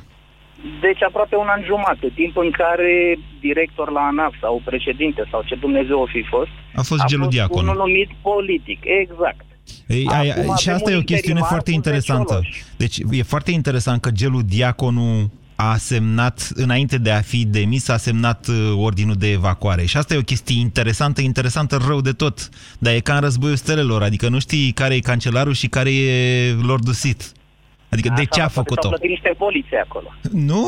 [0.86, 5.56] Deci aproape un an jumate, timp în care director la ANAF sau președinte sau ce
[5.56, 7.62] Dumnezeu o fi fost, A fost Gelu fost Diaconu.
[7.62, 9.46] unul numit politic, exact.
[9.88, 12.34] Ei, Acum ai, avem și asta un e o chestiune interimar foarte cu interesantă.
[12.34, 12.62] Cioloș.
[12.78, 17.98] Deci e foarte interesant că Gelu Diaconu a semnat, înainte de a fi demis, a
[17.98, 19.86] semnat uh, ordinul de evacuare.
[19.86, 22.50] Și asta e o chestie interesantă, interesantă rău de tot.
[22.80, 26.52] Dar e ca în războiul stelelor, adică nu știi care e cancelarul și care e
[26.62, 27.32] Lord Dusit.
[27.96, 28.88] Adică de ce a Poate S-au făcut-o?
[28.88, 30.10] plătit niște poliție acolo.
[30.52, 30.64] Nu,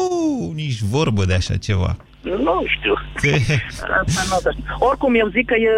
[0.62, 1.92] nici vorbă de așa ceva.
[2.22, 2.94] Nu știu.
[4.06, 4.64] Asta nu o să știu.
[4.90, 5.72] Oricum, eu zic că e,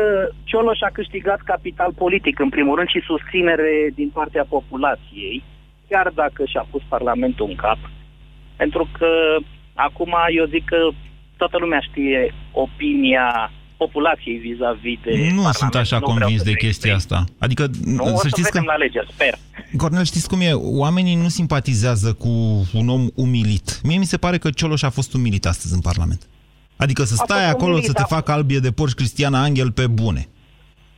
[0.43, 5.43] Cioloș a câștigat capital politic, în primul rând, și susținere din partea populației,
[5.89, 7.79] chiar dacă și-a pus Parlamentul în cap.
[8.55, 9.09] Pentru că
[9.73, 10.77] acum eu zic că
[11.37, 13.51] toată lumea știe opinia
[13.83, 15.55] populației vis-a-vis de Nu Parlament.
[15.61, 17.17] sunt așa Nu vreau convins să de fiu chestia asta.
[17.45, 17.63] Adică,
[17.97, 18.57] Nu, o să să știți că...
[18.57, 19.33] vedem la alegeri, sper.
[19.81, 20.51] Cornel, știți cum e?
[20.85, 22.29] Oamenii nu simpatizează cu
[22.79, 23.67] un om umilit.
[23.83, 26.21] Mie mi se pare că Cioloș a fost umilit astăzi în Parlament.
[26.83, 28.15] Adică să A stai fost acolo umilit, să te da.
[28.15, 30.21] facă albie de porci Cristiana Angel pe bune.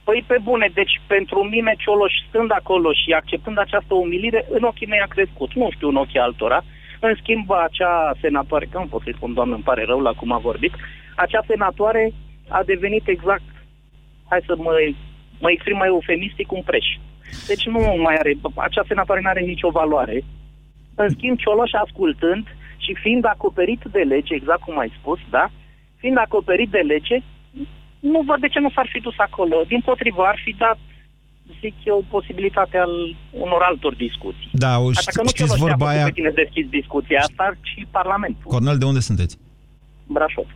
[0.04, 4.88] Păi pe bune, deci pentru mine Cioloș stând acolo și acceptând această umilire, în ochii
[4.88, 6.60] mei a crescut, nu știu în ochii altora.
[7.00, 10.32] În schimb, acea senatoare, că nu pot să-i spun, doamnă, îmi pare rău la cum
[10.32, 10.74] a vorbit,
[11.16, 12.14] acea senatoare
[12.58, 13.50] a devenit exact,
[14.30, 14.74] hai să mă,
[15.40, 16.88] mă exprim mai eufemistic, un preș.
[17.48, 20.24] Deci nu mai are, acea senatoare nu are nicio valoare.
[20.96, 22.46] În schimb, Cioloș ascultând
[22.78, 25.46] și fiind acoperit de lege, exact cum ai spus, da?
[25.96, 27.18] Fiind acoperit de lege,
[28.00, 29.56] nu văd de ce nu s-ar fi dus acolo.
[29.68, 30.78] Din potrivă, ar fi dat,
[31.60, 34.50] zic eu, posibilitatea al unor altor discuții.
[34.52, 36.06] Da, o, Așa ști, că nu știți Cioloș vorba te-a aia...
[36.06, 39.38] pe tine deschis discuția asta, ci Parlamentul, Cornel, de unde sunteți?
[40.08, 40.48] Brașov.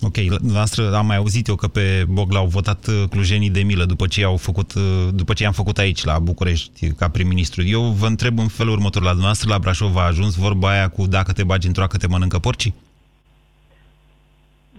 [0.00, 3.84] Ok, noastră am mai auzit eu că pe Bogle au votat uh, clujenii de milă
[3.84, 7.62] după ce, au făcut, uh, după ce i-am făcut aici, la București, ca prim-ministru.
[7.62, 11.06] Eu vă întreb în felul următor, la dumneavoastră la Brașov a ajuns vorba aia cu
[11.06, 12.74] dacă te bagi într-o că te mănâncă porcii?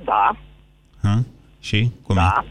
[0.04, 0.38] Da,
[1.02, 1.24] Ha?
[1.60, 1.92] Și?
[2.02, 2.46] Cum da.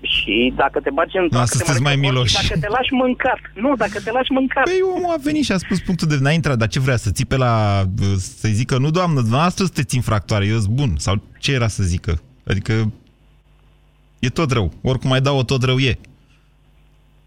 [0.00, 2.34] Și dacă te bagi în Da, să sunteți mai miloși.
[2.34, 3.38] Dacă te lași mâncat.
[3.54, 4.64] Nu, dacă te lași mâncat.
[4.64, 7.10] Păi omul a venit și a spus punctul de n-a intrat, dar ce vrea să
[7.10, 7.82] țipe la...
[8.16, 10.92] să-i zică, nu doamnă, dumneavoastră sunteți infractoare, eu sunt bun.
[10.96, 12.20] Sau ce era să zică?
[12.46, 12.92] Adică
[14.18, 14.72] e tot rău.
[14.82, 15.98] Oricum mai dau-o, tot rău e.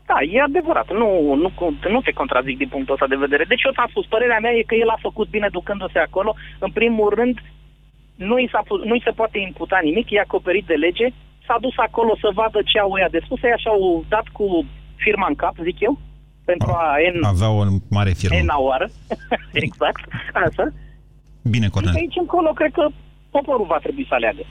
[0.06, 0.88] Da, e adevărat.
[1.02, 1.10] Nu,
[1.44, 1.50] nu,
[1.90, 3.44] nu te contrazic din punctul ăsta de vedere.
[3.48, 6.36] Deci eu ți-am spus, părerea mea e că el a făcut bine ducându-se acolo.
[6.60, 7.36] În primul rând,
[8.16, 11.08] nu i, s-a, pu- nu i se poate imputa nimic, e acoperit de lege.
[11.50, 13.40] S-a dus acolo să vadă ce au ea de spus.
[13.44, 14.46] Ei așa au dat cu
[15.06, 15.94] firma în cap, zic eu,
[16.46, 16.84] pentru a
[17.14, 17.62] N, Avea o
[17.98, 18.38] mare firmă.
[18.42, 18.88] N oară.
[19.68, 20.02] exact,
[20.46, 20.66] așa.
[21.54, 21.94] Bine, Și Cornel.
[21.94, 22.86] de aici încolo, cred că
[23.30, 24.42] poporul va trebui să aleagă.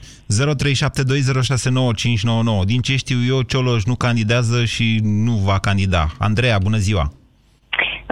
[2.63, 2.65] 0372069599.
[2.73, 6.07] Din ce știu eu, Cioloș nu candidează și nu va candida.
[6.19, 7.05] Andreea, bună ziua!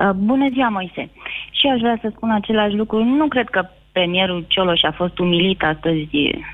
[0.02, 1.10] Uh, Bună ziua, Moise.
[1.50, 3.04] Și aș vrea să spun același lucru.
[3.04, 3.60] Nu cred că
[3.96, 6.08] premierul Cioloș a fost umilit astăzi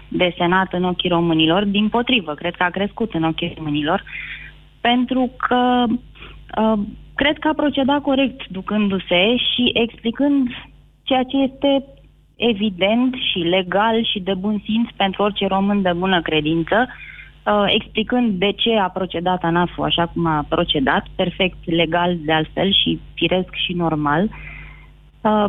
[0.09, 1.65] de Senat în ochii românilor.
[1.65, 4.03] Din potrivă, cred că a crescut în ochii românilor,
[4.81, 6.79] pentru că uh,
[7.15, 10.49] cred că a procedat corect ducându-se și explicând
[11.03, 11.85] ceea ce este
[12.37, 18.39] evident și legal și de bun simț pentru orice român de bună credință, uh, explicând
[18.39, 23.55] de ce a procedat ANAF-ul așa cum a procedat, perfect legal de altfel și firesc
[23.55, 24.23] și normal.
[24.23, 24.61] Uh,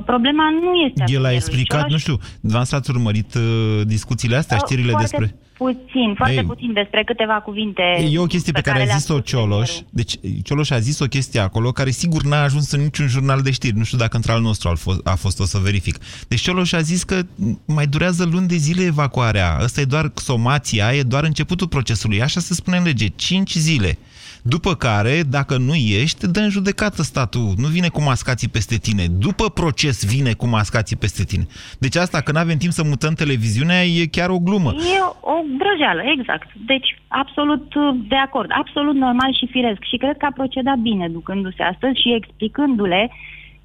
[0.06, 1.04] problema nu este...
[1.04, 1.92] El a premierului explicat, Cioloș.
[1.92, 5.36] nu știu, v-ați ați urmărit uh, discuțiile astea, Uh, știrile foarte despre...
[5.58, 6.44] puțin, foarte Ei.
[6.44, 7.82] puțin despre câteva cuvinte
[8.12, 9.72] E o chestie pe care a le-a zis-o spus Cioloș.
[9.90, 13.52] Deci Cioloș a zis o chestie acolo care sigur n-a ajuns în niciun jurnal de
[13.52, 13.78] știri.
[13.78, 15.98] Nu știu dacă între al nostru a fost, a fost o să verific.
[16.28, 17.22] Deci Cioloș a zis că
[17.66, 19.56] mai durează luni de zile evacuarea.
[19.56, 22.22] Asta e doar somația, e doar începutul procesului.
[22.22, 23.08] Așa se spune în lege.
[23.08, 23.98] 5 zile.
[24.46, 27.54] După care, dacă nu ești, dă în judecată statul.
[27.58, 29.06] Nu vine cu mascații peste tine.
[29.28, 31.46] După proces vine cu mascații peste tine.
[31.80, 34.72] Deci asta, că nu avem timp să mutăm televiziunea, e chiar o glumă.
[34.74, 36.48] E o, o vrăjeală, exact.
[36.66, 39.82] Deci, absolut uh, de acord, absolut normal și firesc.
[39.90, 43.12] Și cred că a procedat bine ducându-se astăzi și explicându-le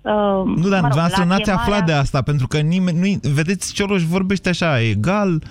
[0.02, 2.98] Uh, Nu, dar dumneavoastră n-ați aflat de asta, pentru că nimeni...
[2.98, 5.42] Nu, vedeți, Cioloș vorbește așa, egal,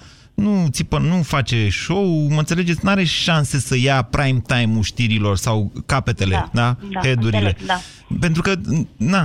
[0.43, 5.71] nu țipă, nu face show, mă înțelegeți, n-are șanse să ia prime time-ul știrilor sau
[5.86, 6.50] capetele, da?
[6.54, 6.76] da?
[6.91, 7.38] da, Headurile.
[7.38, 7.78] înțeleg, da.
[8.19, 8.52] Pentru că,
[8.97, 9.23] na,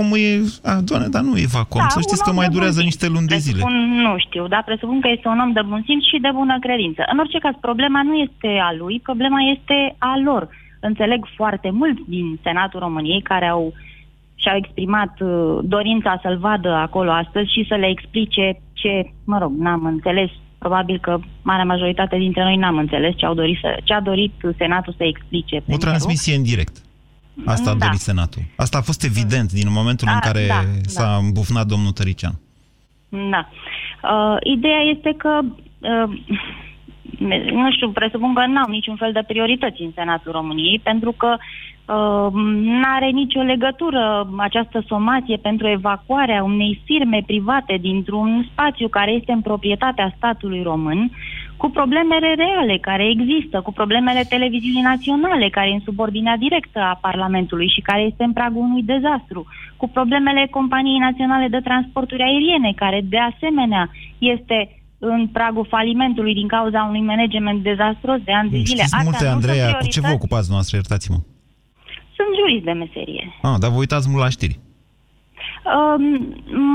[0.00, 0.30] omul e...
[0.70, 1.86] A, doamne, dar nu evacuăm.
[1.88, 2.90] Da, să știți un că om mai de bun durează simț.
[2.90, 3.60] niște luni de zile.
[3.62, 6.56] Presupun, nu știu, dar presupun că este un om de bun simț și de bună
[6.66, 7.02] credință.
[7.12, 10.42] În orice caz, problema nu este a lui, problema este a lor.
[10.80, 13.72] Înțeleg foarte mult din Senatul României care au
[14.34, 19.52] și-au exprimat uh, dorința să-l vadă acolo astăzi și să le explice ce, mă rog,
[19.58, 20.30] n-am înțeles.
[20.58, 24.32] Probabil că marea majoritate dintre noi n-am înțeles ce, au dorit să, ce a dorit
[24.58, 25.56] Senatul să explice.
[25.56, 25.88] O premierul.
[25.88, 26.76] transmisie în direct.
[27.44, 27.84] Asta a Da.
[27.84, 28.42] dorit Senatul.
[28.56, 32.34] Asta a fost evident din momentul în Da, care da, s-a îmbufnat domnul Tărician.
[33.08, 33.48] Da.
[34.02, 35.40] Uh, ideea este că,
[35.78, 36.20] uh,
[37.52, 41.73] nu știu, presupun că n-au niciun fel de priorități în Senatul României, pentru că uh,
[42.52, 49.32] nu are nicio legătură această somație pentru evacuarea unei firme private dintr-un spațiu care este
[49.32, 51.10] în proprietatea statului român,
[51.56, 56.98] cu problemele reale care există, cu problemele televiziunii naționale, care e în subordinea directă a
[57.00, 62.72] Parlamentului și care este în pragul unui dezastru, cu problemele companiei naționale de transporturi aeriene,
[62.76, 64.58] care de asemenea este
[64.98, 68.66] în pragul falimentului din cauza unui management dezastros de ani de zile.
[68.66, 71.18] Știți Astea multe, nu sunt Andreea, cu ce vă priorități, ocupați noastră, iertați-mă?
[72.24, 73.24] Sunt jurist de meserie.
[73.42, 74.58] Ah, dar vă uitați mult la știri.
[75.64, 76.04] Um,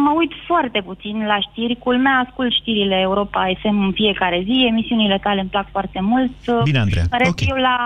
[0.03, 1.75] mă uit foarte puțin la știri.
[1.75, 4.65] Culmea, ascult știrile Europa FM în fiecare zi.
[4.69, 6.63] Emisiunile tale îmi plac foarte mult.
[6.63, 7.49] Bine, Andreea, Rest ok.
[7.49, 7.77] eu la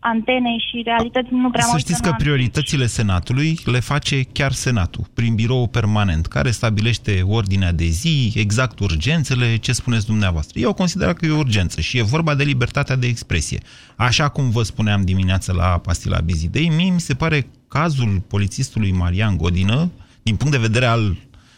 [0.00, 3.80] antene și realități nu prea mă Să uit știți nu că am- prioritățile Senatului le
[3.80, 10.06] face chiar Senatul, prin birou permanent, care stabilește ordinea de zi, exact urgențele, ce spuneți
[10.06, 10.58] dumneavoastră.
[10.58, 13.58] Eu consider că e o urgență și e vorba de libertatea de expresie.
[13.96, 19.36] Așa cum vă spuneam dimineața la Pastila Bizidei, mie mi se pare cazul polițistului Marian
[19.36, 19.90] Godină,
[20.22, 21.16] din punct de vedere al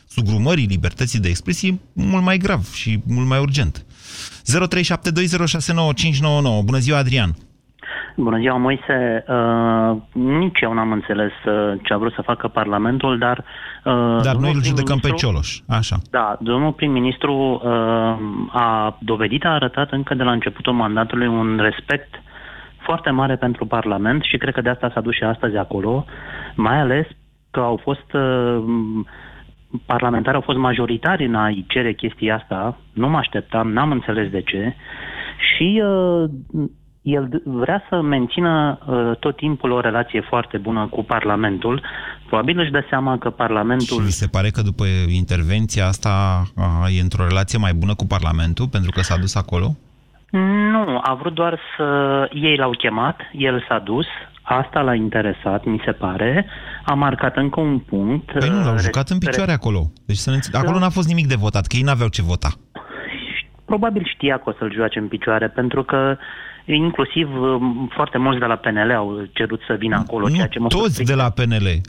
[0.08, 3.84] sugrumării libertății de expresie, mult mai grav și mult mai urgent.
[4.42, 6.62] 0372069599.
[6.64, 7.36] Bună ziua, Adrian!
[8.16, 9.24] Bună ziua, Moise.
[9.28, 13.38] Uh, nici eu n-am înțeles uh, ce a vrut să facă Parlamentul, dar...
[13.38, 13.44] Uh,
[14.22, 15.60] Dar noi domnul îl judecăm pe prim-ministru- Cioloș.
[15.68, 15.96] Așa.
[16.10, 17.70] Da, domnul prim-ministru uh,
[18.52, 22.22] a dovedit, a arătat încă de la începutul mandatului un respect
[22.78, 26.04] foarte mare pentru Parlament și cred că de asta s-a dus și astăzi acolo,
[26.54, 27.06] mai ales
[27.50, 28.62] că au fost uh,
[29.86, 34.40] parlamentari, au fost majoritari în a-i cere chestia asta, nu mă așteptam, n-am înțeles de
[34.42, 34.74] ce
[35.36, 36.30] și uh,
[37.02, 41.82] el d- vrea să mențină uh, tot timpul o relație foarte bună cu Parlamentul.
[42.26, 43.96] Probabil își dă seama că Parlamentul...
[43.98, 48.06] Și mi se pare că după intervenția asta a, e într-o relație mai bună cu
[48.06, 49.76] Parlamentul, pentru că s-a dus acolo?
[50.70, 51.86] Nu, a vrut doar să...
[52.32, 54.06] Ei l-au chemat, el s-a dus,
[54.42, 56.46] asta l-a interesat, mi se pare,
[56.84, 58.32] a marcat încă un punct.
[58.38, 59.90] Păi nu, l-au uh, jucat în re- picioare acolo.
[60.06, 62.48] Deci să ne înțe- acolo n-a fost nimic de votat, că ei n-aveau ce vota.
[63.64, 66.16] Probabil știa că o să-l joace în picioare, pentru că
[66.64, 70.68] inclusiv um, foarte mulți de la PNL au cerut să vină acolo, ceea ce mă
[70.68, 71.80] Toți de la PNL.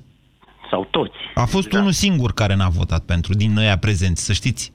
[0.69, 1.17] Sau toți.
[1.33, 1.79] A fost Da.
[1.79, 4.73] unul singur care n-a votat pentru, din ăia prezenți, să știți.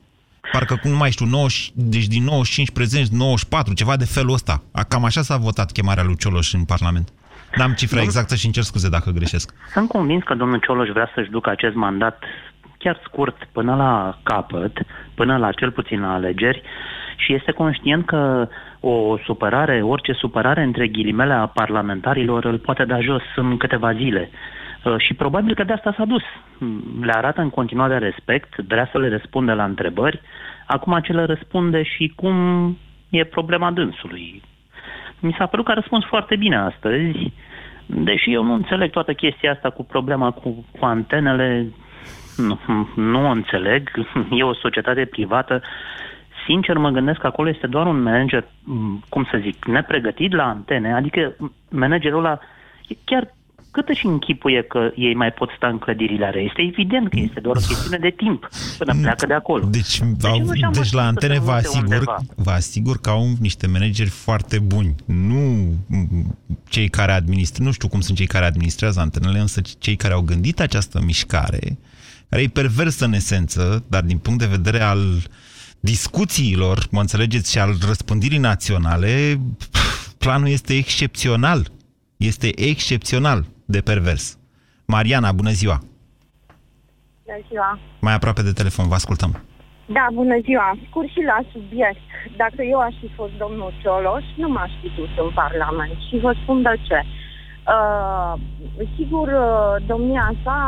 [0.53, 4.62] Parcă, cum nu mai știu, 90, deci din 95 prezenți, 94, ceva de felul ăsta.
[4.72, 7.09] A, Cam așa s-a votat chemarea lui Cioloș în Parlament.
[7.57, 9.55] N-am cifra exactă și încerc scuze dacă greșesc.
[9.72, 12.22] Sunt convins că domnul Cioloș vrea să-și ducă acest mandat
[12.79, 14.72] chiar scurt până la capăt,
[15.14, 16.62] până la cel puțin la alegeri
[17.16, 18.49] și este conștient că
[18.81, 24.31] o supărare, orice supărare între ghilimele a parlamentarilor îl poate da jos în câteva zile.
[24.85, 26.22] Uh, și probabil că de asta s-a dus.
[26.59, 30.20] Mm, Le arată în continuare respect, vrea să le răspunde la întrebări.
[30.66, 32.37] Acum ce le răspunde și cum
[33.11, 34.43] e problema dânsului.
[35.20, 37.33] Mi s-a părut că a răspuns foarte bine astăzi,
[37.87, 41.66] deși eu nu înțeleg toată chestia asta cu problema cu, cu antenele.
[42.37, 42.59] Nu,
[42.95, 43.91] nu o înțeleg.
[44.31, 45.62] E o societate privată.
[46.49, 50.44] Sincer, mă gândesc că acolo este doar un manager, m, cum să zic, nepregătit la
[50.44, 51.34] antene, adică
[51.68, 52.38] managerul ăla
[52.88, 53.34] e chiar
[53.70, 56.42] cât își închipuie că ei mai pot sta în clădirile alea?
[56.42, 59.64] Este evident că este doar o chestiune de timp până pleacă de acolo.
[59.70, 62.16] Deci, au, nu și-am deci la așteptat antene să vă mute asigur, undeva.
[62.36, 64.94] vă asigur că au niște manageri foarte buni.
[65.05, 66.36] Nu m,
[66.68, 70.20] cei care administrează, nu știu cum sunt cei care administrează antenele, însă cei care au
[70.20, 71.78] gândit această mișcare,
[72.28, 75.01] care e perversă în esență, dar din punct de vedere al
[75.81, 79.41] discuțiilor, mă înțelegeți, și al răspândirii naționale,
[79.72, 81.61] pf, planul este excepțional.
[82.16, 84.39] Este excepțional de pervers.
[84.85, 85.79] Mariana, bună ziua!
[87.24, 87.79] Bună ziua!
[88.01, 89.43] Mai aproape de telefon, vă ascultăm.
[89.97, 90.79] Da, bună ziua!
[90.89, 92.07] Scurt și la subiect.
[92.37, 96.33] Dacă eu aș fi fost domnul Cioloș, nu m-aș fi dus în Parlament și vă
[96.43, 97.01] spun de ce.
[97.69, 98.33] Uh,
[98.97, 100.59] sigur, uh, domnia sa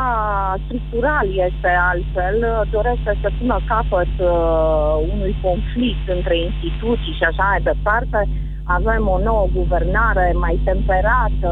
[0.65, 7.43] structural este altfel, uh, dorește să pună capăt uh, unui conflict între instituții și așa
[7.51, 8.19] mai departe.
[8.63, 11.51] Avem o nouă guvernare mai temperată.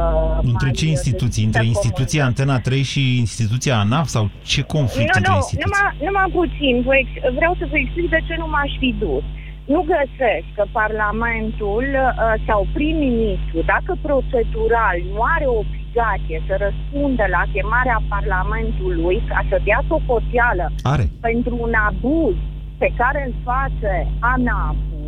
[0.52, 1.44] Între mai ce instituții?
[1.46, 4.08] Între deschisă instituția Antena 3 și instituția ANAF?
[4.16, 5.70] Sau ce conflict nu, între nu, instituții?
[5.70, 6.74] numai, numai puțin.
[6.88, 9.26] Vă ex- vreau să vă explic de ce nu m-aș fi dus.
[9.74, 17.44] Nu găsesc că Parlamentul uh, sau prim-ministru, dacă procedural nu are obligație să răspunde la
[17.54, 21.06] chemarea Parlamentului ca să dea socoteală Are.
[21.28, 22.36] pentru un abuz
[22.82, 25.06] pe care îl face ANAPU,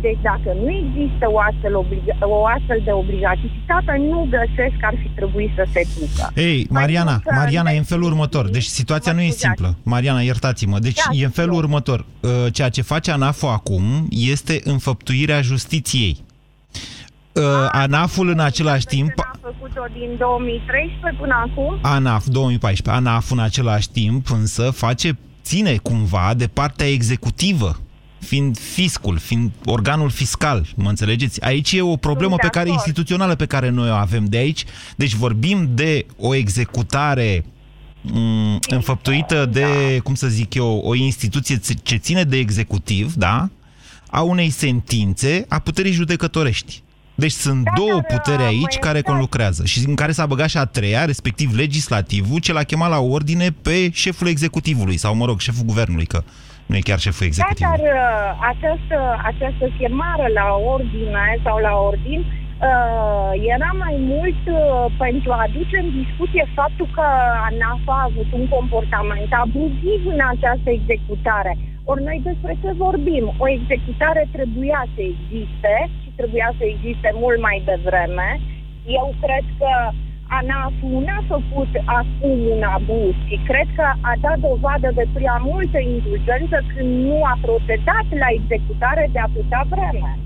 [0.00, 4.94] deci dacă nu există o astfel, obliga- o astfel de obligativitate, nu găsesc că ar
[5.02, 6.24] fi trebuit să se ducă.
[6.48, 8.48] Ei, Mariana, Pentru că- Mariana, e în felul următor.
[8.50, 9.76] Deci situația nu e simplă.
[9.82, 10.78] Mariana, iertați-mă.
[10.78, 11.64] Deci Da, e în felul știu.
[11.64, 12.04] următor.
[12.20, 16.16] Uh, Ceea ce face ANAF-ul acum este înfăptuirea justiției.
[17.32, 21.78] Uh, ANAF-ul în același timp Am făcut-o din 2013 până acum.
[21.82, 23.06] ANAF 2014.
[23.06, 27.76] ANAF în același timp însă face, ține cumva de partea executivă,
[28.26, 31.42] fiind fiscul, fiind organul fiscal, mă înțelegeți?
[31.42, 32.86] Aici e o problemă Sunt de pe care acord.
[32.86, 34.64] instituțională pe care noi o avem de aici.
[34.96, 37.44] Deci vorbim de o executare
[38.02, 43.48] m, înfăptuită de, cum să zic eu, o instituție ț- ce ține de executiv, da?
[44.10, 46.82] A unei sentințe a puterii judecătorești.
[47.14, 49.06] Deci sunt Da, două dar, puteri uh, aici mai care exact.
[49.06, 52.98] conlucrează și în care s-a băgat și a treia, respectiv legislativul, ce l-a chemat la
[52.98, 56.24] ordine pe șeful executivului sau, mă rog, șeful guvernului, că
[56.68, 57.76] nu e chiar șeful Da, executivului.
[57.76, 58.98] dar uh, această,
[59.30, 65.76] această chemare la ordine sau la ordin uh, era mai mult uh, pentru a aduce
[65.84, 67.06] în discuție faptul că
[67.48, 71.52] ANAF a avut un comportament abuziv în această executare.
[71.90, 73.24] Ori noi despre ce vorbim?
[73.44, 78.28] O executare trebuia să existe și trebuia să existe mult mai devreme.
[78.98, 80.05] Eu cred că ANAF
[80.80, 85.78] nu a făcut acum un abuz, ci cred că a dat dovadă de prea multă
[85.78, 90.18] indulgență când nu a procedat la executare de atâta vreme.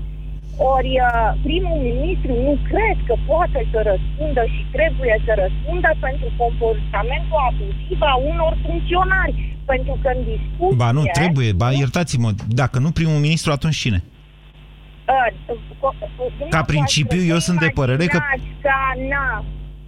[0.75, 6.27] Ori uh, primul ministru nu cred că poate să răspundă și trebuie să răspundă pentru
[6.37, 9.33] comportamentul abuziv a unor funcționari.
[9.65, 10.75] Pentru că în discuție...
[10.83, 14.03] Ba nu, trebuie, ba iertați-mă, dacă nu primul ministru, atunci cine?
[15.11, 15.27] Uh,
[16.49, 18.19] Ca principiu, eu sunt de părere că-
[18.61, 18.73] că
[19.09, 19.43] n-a,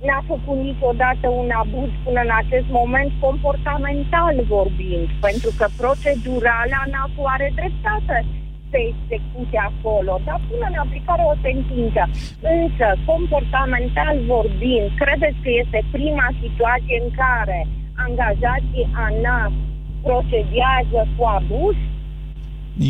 [0.07, 7.13] n-a făcut niciodată un abuz până în acest moment comportamental vorbind, pentru că procedural ANAF
[7.35, 8.17] are dreptate
[8.69, 12.01] să execute acolo, dar până în aplicare o sentință.
[12.57, 17.59] Însă, comportamental vorbind, credeți că este prima situație în care
[18.05, 19.53] angajații ANAF
[20.07, 21.77] procedează cu abuz?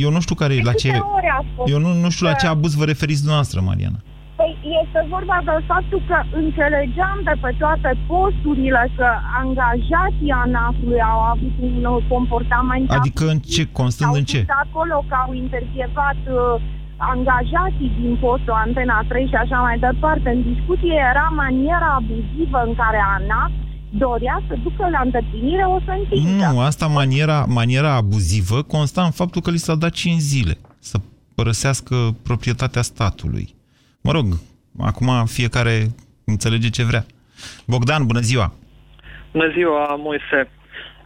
[0.06, 0.88] Eu nu știu care e, la ce...
[0.88, 1.68] câte ori a fost?
[1.74, 4.00] Eu nu, nu știu la ce Că- abuz vă referiți dumneavoastră, Mariana.
[4.44, 9.10] Păi este vorba de faptul că înțelegeam de pe toate posturile că
[9.42, 13.64] angajații ANAF-ului au avut un uh, comportament Adică în ce?
[13.80, 14.40] Constând au în ce?
[14.42, 16.62] spus acolo că au intervievat uh,
[17.14, 20.28] angajații din postul Antena 3 și așa mai departe.
[20.36, 23.52] În discuție era maniera abuzivă în care ANAF
[24.06, 26.46] dorea să ducă la îndeplinire o sentință.
[26.52, 30.98] Nu, asta maniera, maniera abuzivă consta în faptul că li s-a dat 5 zile să
[31.36, 31.96] părăsească
[32.28, 33.56] proprietatea statului.
[34.04, 34.26] Mă rog,
[34.80, 35.76] acum fiecare
[36.26, 37.06] înțelege ce vrea.
[37.68, 38.54] Bogdan, bună ziua!
[39.32, 40.50] Bună ziua, Moise.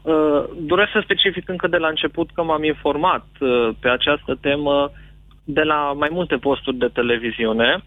[0.02, 4.92] Uh, Doresc să specific încă de la început că m-am informat uh, pe această temă
[5.44, 7.84] de la mai multe posturi de televiziune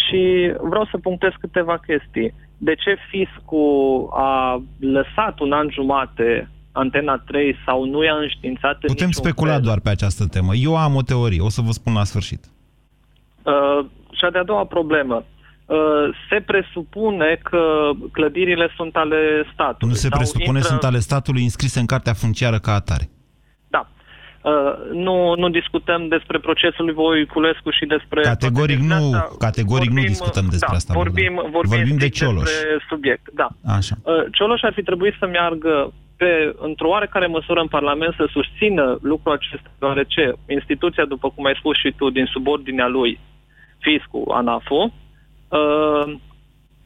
[0.00, 2.34] și vreau să punctez câteva chestii.
[2.58, 8.88] de ce fiscul a lăsat un an jumate Antena 3 sau nu i-a înștiințat în
[8.92, 9.60] Putem niciun specula fel.
[9.60, 10.54] doar pe această temă.
[10.54, 12.44] Eu am o teorie, o să vă spun la sfârșit.
[13.42, 15.24] Uh, și a de-a doua problemă.
[15.66, 15.78] Uh,
[16.28, 19.88] se presupune că clădirile sunt ale statului.
[19.88, 23.10] Nu se sau presupune, sunt ale statului înscrise în cartea funciară ca atare.
[23.68, 23.88] Da.
[24.42, 24.52] Uh,
[24.92, 28.20] nu, nu discutăm despre procesul lui Voiculescu și despre...
[28.20, 29.46] Categoric toate nu, chestiile astea.
[29.46, 30.92] categoric nu Vorbim, discutăm despre da, asta.
[30.94, 31.50] Vorbim, Bogdan.
[31.50, 32.42] vorbim, vorbim de strict Cioloș.
[32.42, 33.48] despre subiect, da.
[33.78, 33.94] Așa.
[34.02, 38.98] Uh, Cioloș ar fi trebuit să meargă pe, într-o oarecare măsură în Parlament să susțină
[39.02, 43.18] lucrul acesta, deoarece instituția, după cum ai spus și tu, din subordinea lui,
[43.82, 46.14] fiscul, ANAFU, uh,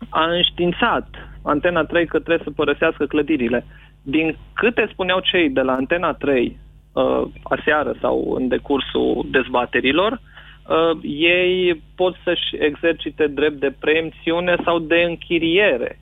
[0.09, 1.09] a înștiințat
[1.42, 3.66] Antena 3 că trebuie să părăsească clădirile.
[4.03, 6.59] Din câte spuneau cei de la Antena 3
[6.92, 14.78] uh, aseară sau în decursul dezbaterilor, uh, ei pot să-și exercite drept de preemțiune sau
[14.78, 16.01] de închiriere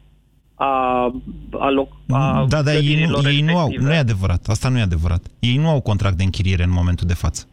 [0.54, 0.70] a,
[1.58, 3.84] a, loc, a Da, dar ei, nu, clădirilor ei nu au, respective.
[3.84, 5.22] nu e adevărat, asta nu e adevărat.
[5.38, 7.48] Ei nu au contract de închiriere în momentul de față.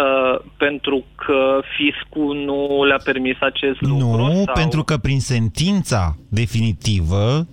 [0.00, 4.16] Uh, pentru că fiscul nu le-a permis acest lucru?
[4.16, 4.54] Nu, sau...
[4.54, 7.46] pentru că prin sentința definitivă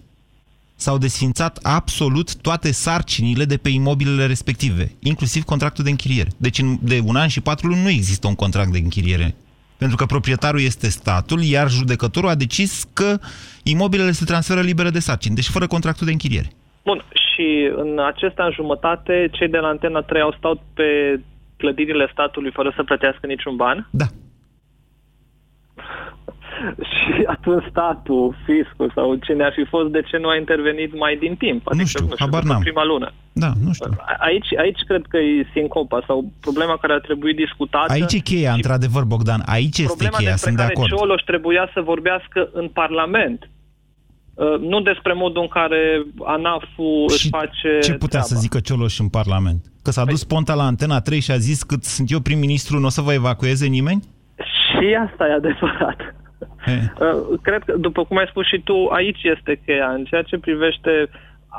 [0.76, 6.30] s-au desfințat absolut toate sarcinile de pe imobilele respective, inclusiv contractul de închiriere.
[6.38, 9.36] Deci în, de un an și patru luni nu există un contract de închiriere.
[9.78, 13.18] Pentru că proprietarul este statul, iar judecătorul a decis că
[13.64, 16.50] imobilele se transferă libere de sarcini, deci fără contractul de închiriere.
[16.84, 21.20] Bun, și în acest an jumătate, cei de la Antena 3 au stat pe
[21.58, 23.88] clădirile statului fără să plătească niciun ban?
[23.92, 24.06] Da.
[26.92, 31.16] și atunci statul, fiscul sau cine ar fi fost, de ce nu a intervenit mai
[31.16, 31.68] din timp?
[31.68, 32.62] Adică, Nu știu, habar după n-am.
[32.62, 33.12] prima lună.
[33.34, 33.92] Da, nu știu.
[34.20, 37.92] Aici, aici cred că e sincopa sau problema care ar trebui discutată.
[37.94, 39.42] Aici e cheia, într-adevăr, Bogdan.
[39.46, 40.90] Aici este problema cheia, despre sunt de care acord.
[40.98, 43.50] Cioloș trebuia să vorbească în Parlament.
[44.34, 45.82] Uh, Nu despre modul în care
[46.26, 48.42] ANAF-ul își face Ce putea să treaba.
[48.42, 49.66] zică Cioloș în Parlament?
[49.88, 52.86] Că s-a dus Ponta la Antena 3 și a zis cât sunt eu prim-ministru, nu
[52.86, 54.02] o să vă evacueze nimeni?
[54.62, 56.00] Și asta e adevărat.
[56.68, 59.90] Uh, Cred că, după cum ai spus și tu, aici este cheia.
[59.98, 61.10] În ceea ce privește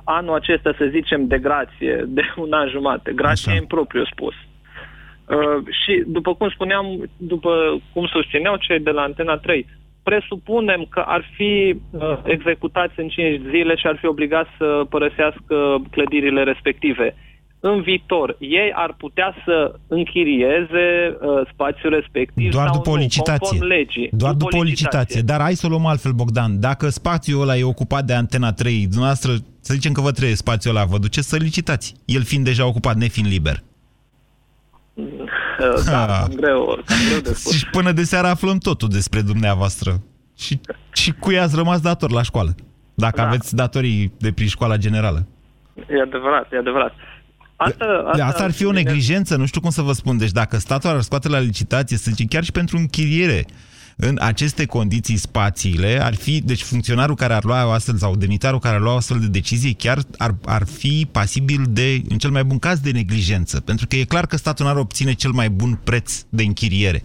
[0.05, 3.13] anul acesta, să zicem, de grație, de un an jumate.
[3.15, 4.35] Grație în propriu spus.
[4.35, 9.67] Uh, și, după cum spuneam, după cum susțineau cei de la Antena 3,
[10.03, 15.57] presupunem că ar fi uh, executați în 5 zile și ar fi obligați să părăsească
[15.91, 17.15] clădirile respective.
[17.61, 23.01] În viitor, ei ar putea să închirieze uh, spațiul respectiv Doar sau după o nu,
[23.01, 23.39] licitație.
[23.49, 24.09] conform legii.
[24.13, 25.21] Doar după, o licitație.
[25.21, 26.61] Dar hai să o luăm altfel, Bogdan.
[26.61, 30.77] Dacă spațiul ăla e ocupat de Antena 3, dumneavoastră, să zicem că vă trebuie spațiul
[30.77, 31.95] ăla, vă duceți să licitați.
[32.05, 33.63] El fiind deja ocupat, nefiind liber.
[34.95, 35.07] Uh,
[35.87, 37.57] da, cam greu, cam greu de spus.
[37.57, 40.01] Și până de seară aflăm totul despre dumneavoastră.
[40.39, 40.61] Și,
[40.93, 42.55] și cui ați rămas dator la școală.
[42.95, 43.27] Dacă Da.
[43.27, 45.27] aveți datorii de prin școala generală.
[45.75, 46.95] E adevărat, e adevărat.
[47.59, 50.17] Asta, Asta, asta ar fi o neglijență, nu știu cum să vă spun.
[50.17, 53.47] Deci dacă statul ar scoate la licitație, să zicem, chiar și pentru închiriere,
[53.97, 58.59] în aceste condiții spațiile, ar fi, deci funcționarul care ar lua o astfel, sau demnitarul
[58.59, 62.31] care ar lua o astfel de decizie, chiar ar, ar fi pasibil de, în cel
[62.31, 63.61] mai bun caz, de neglijență.
[63.61, 67.03] Pentru că e clar că statul nu ar obține cel mai bun preț de închiriere.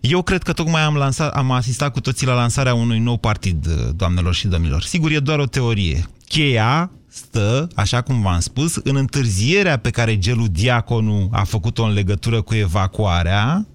[0.00, 3.66] Eu cred că tocmai am, lansat, am asistat cu toții la lansarea unui nou partid,
[3.96, 4.82] doamnelor și domnilor.
[4.82, 6.06] Sigur, e doar o teorie.
[6.28, 11.92] Cheia stă, așa cum v-am spus, în întârzierea pe care Gelu Diaconu a făcut-o în
[11.92, 13.66] legătură cu evacuarea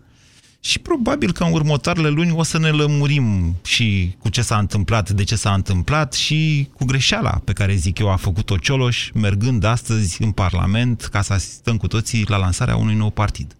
[0.59, 5.09] și probabil că în următoarele luni o să ne lămurim și cu ce s-a întâmplat,
[5.09, 9.63] de ce s-a întâmplat și cu greșeala pe care, zic eu, a făcut-o Cioloș mergând
[9.63, 13.55] astăzi în Parlament ca să asistăm cu toții la lansarea unui nou partid.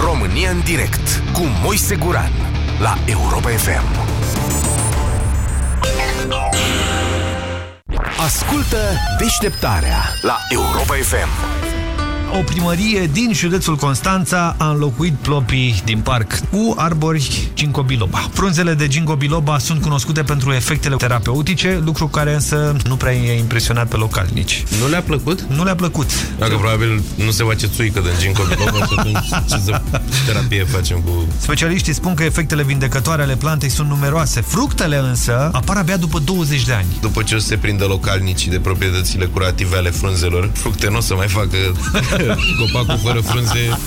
[0.00, 2.32] România în direct cu Moise Guran
[2.80, 4.22] la Europa FM.
[8.04, 8.76] Ascultă
[9.18, 11.73] deșteptarea la Europa FM.
[12.32, 18.28] O primărie din județul Constanța a înlocuit plopii din parc cu arbori ginkgo biloba.
[18.32, 23.38] Frunzele de ginkgo biloba sunt cunoscute pentru efectele terapeutice, lucru care însă nu prea e
[23.38, 24.64] impresionat pe localnici.
[24.80, 25.40] Nu le-a plăcut?
[25.40, 26.10] Nu le-a plăcut.
[26.38, 29.80] Dacă probabil nu se face țuică de ginkgo biloba și atunci ce să
[30.26, 31.26] terapie facem cu...
[31.38, 34.40] Specialiștii spun că efectele vindecătoare ale plantei sunt numeroase.
[34.40, 36.86] Fructele însă apar abia după 20 de ani.
[37.00, 41.00] După ce o să se prindă localnicii de proprietățile curative ale frunzelor, fructe nu o
[41.00, 41.56] să mai facă
[42.60, 43.78] copacul fără frunze.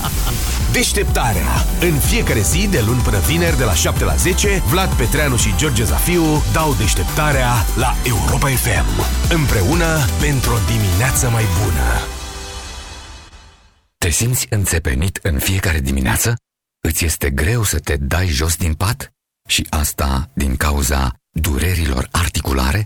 [0.72, 1.48] Deșteptarea.
[1.82, 5.56] În fiecare zi, de luni până vineri, de la 7 la 10, Vlad Petreanu și
[5.58, 8.88] George Zafiu dau deșteptarea la Europa FM.
[9.34, 12.02] Împreună pentru o dimineață mai bună.
[13.98, 16.36] Te simți înțepenit în fiecare dimineață?
[16.88, 19.12] Îți este greu să te dai jos din pat?
[19.48, 22.86] Și asta din cauza durerilor articulare?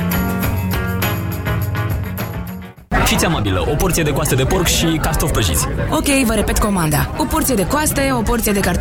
[3.05, 5.67] Fiți amabilă, o porție de coaste de porc și cartofi prăjiți.
[5.89, 7.09] Ok, vă repet comanda.
[7.17, 8.79] O porție de coaste, o porție de cartofi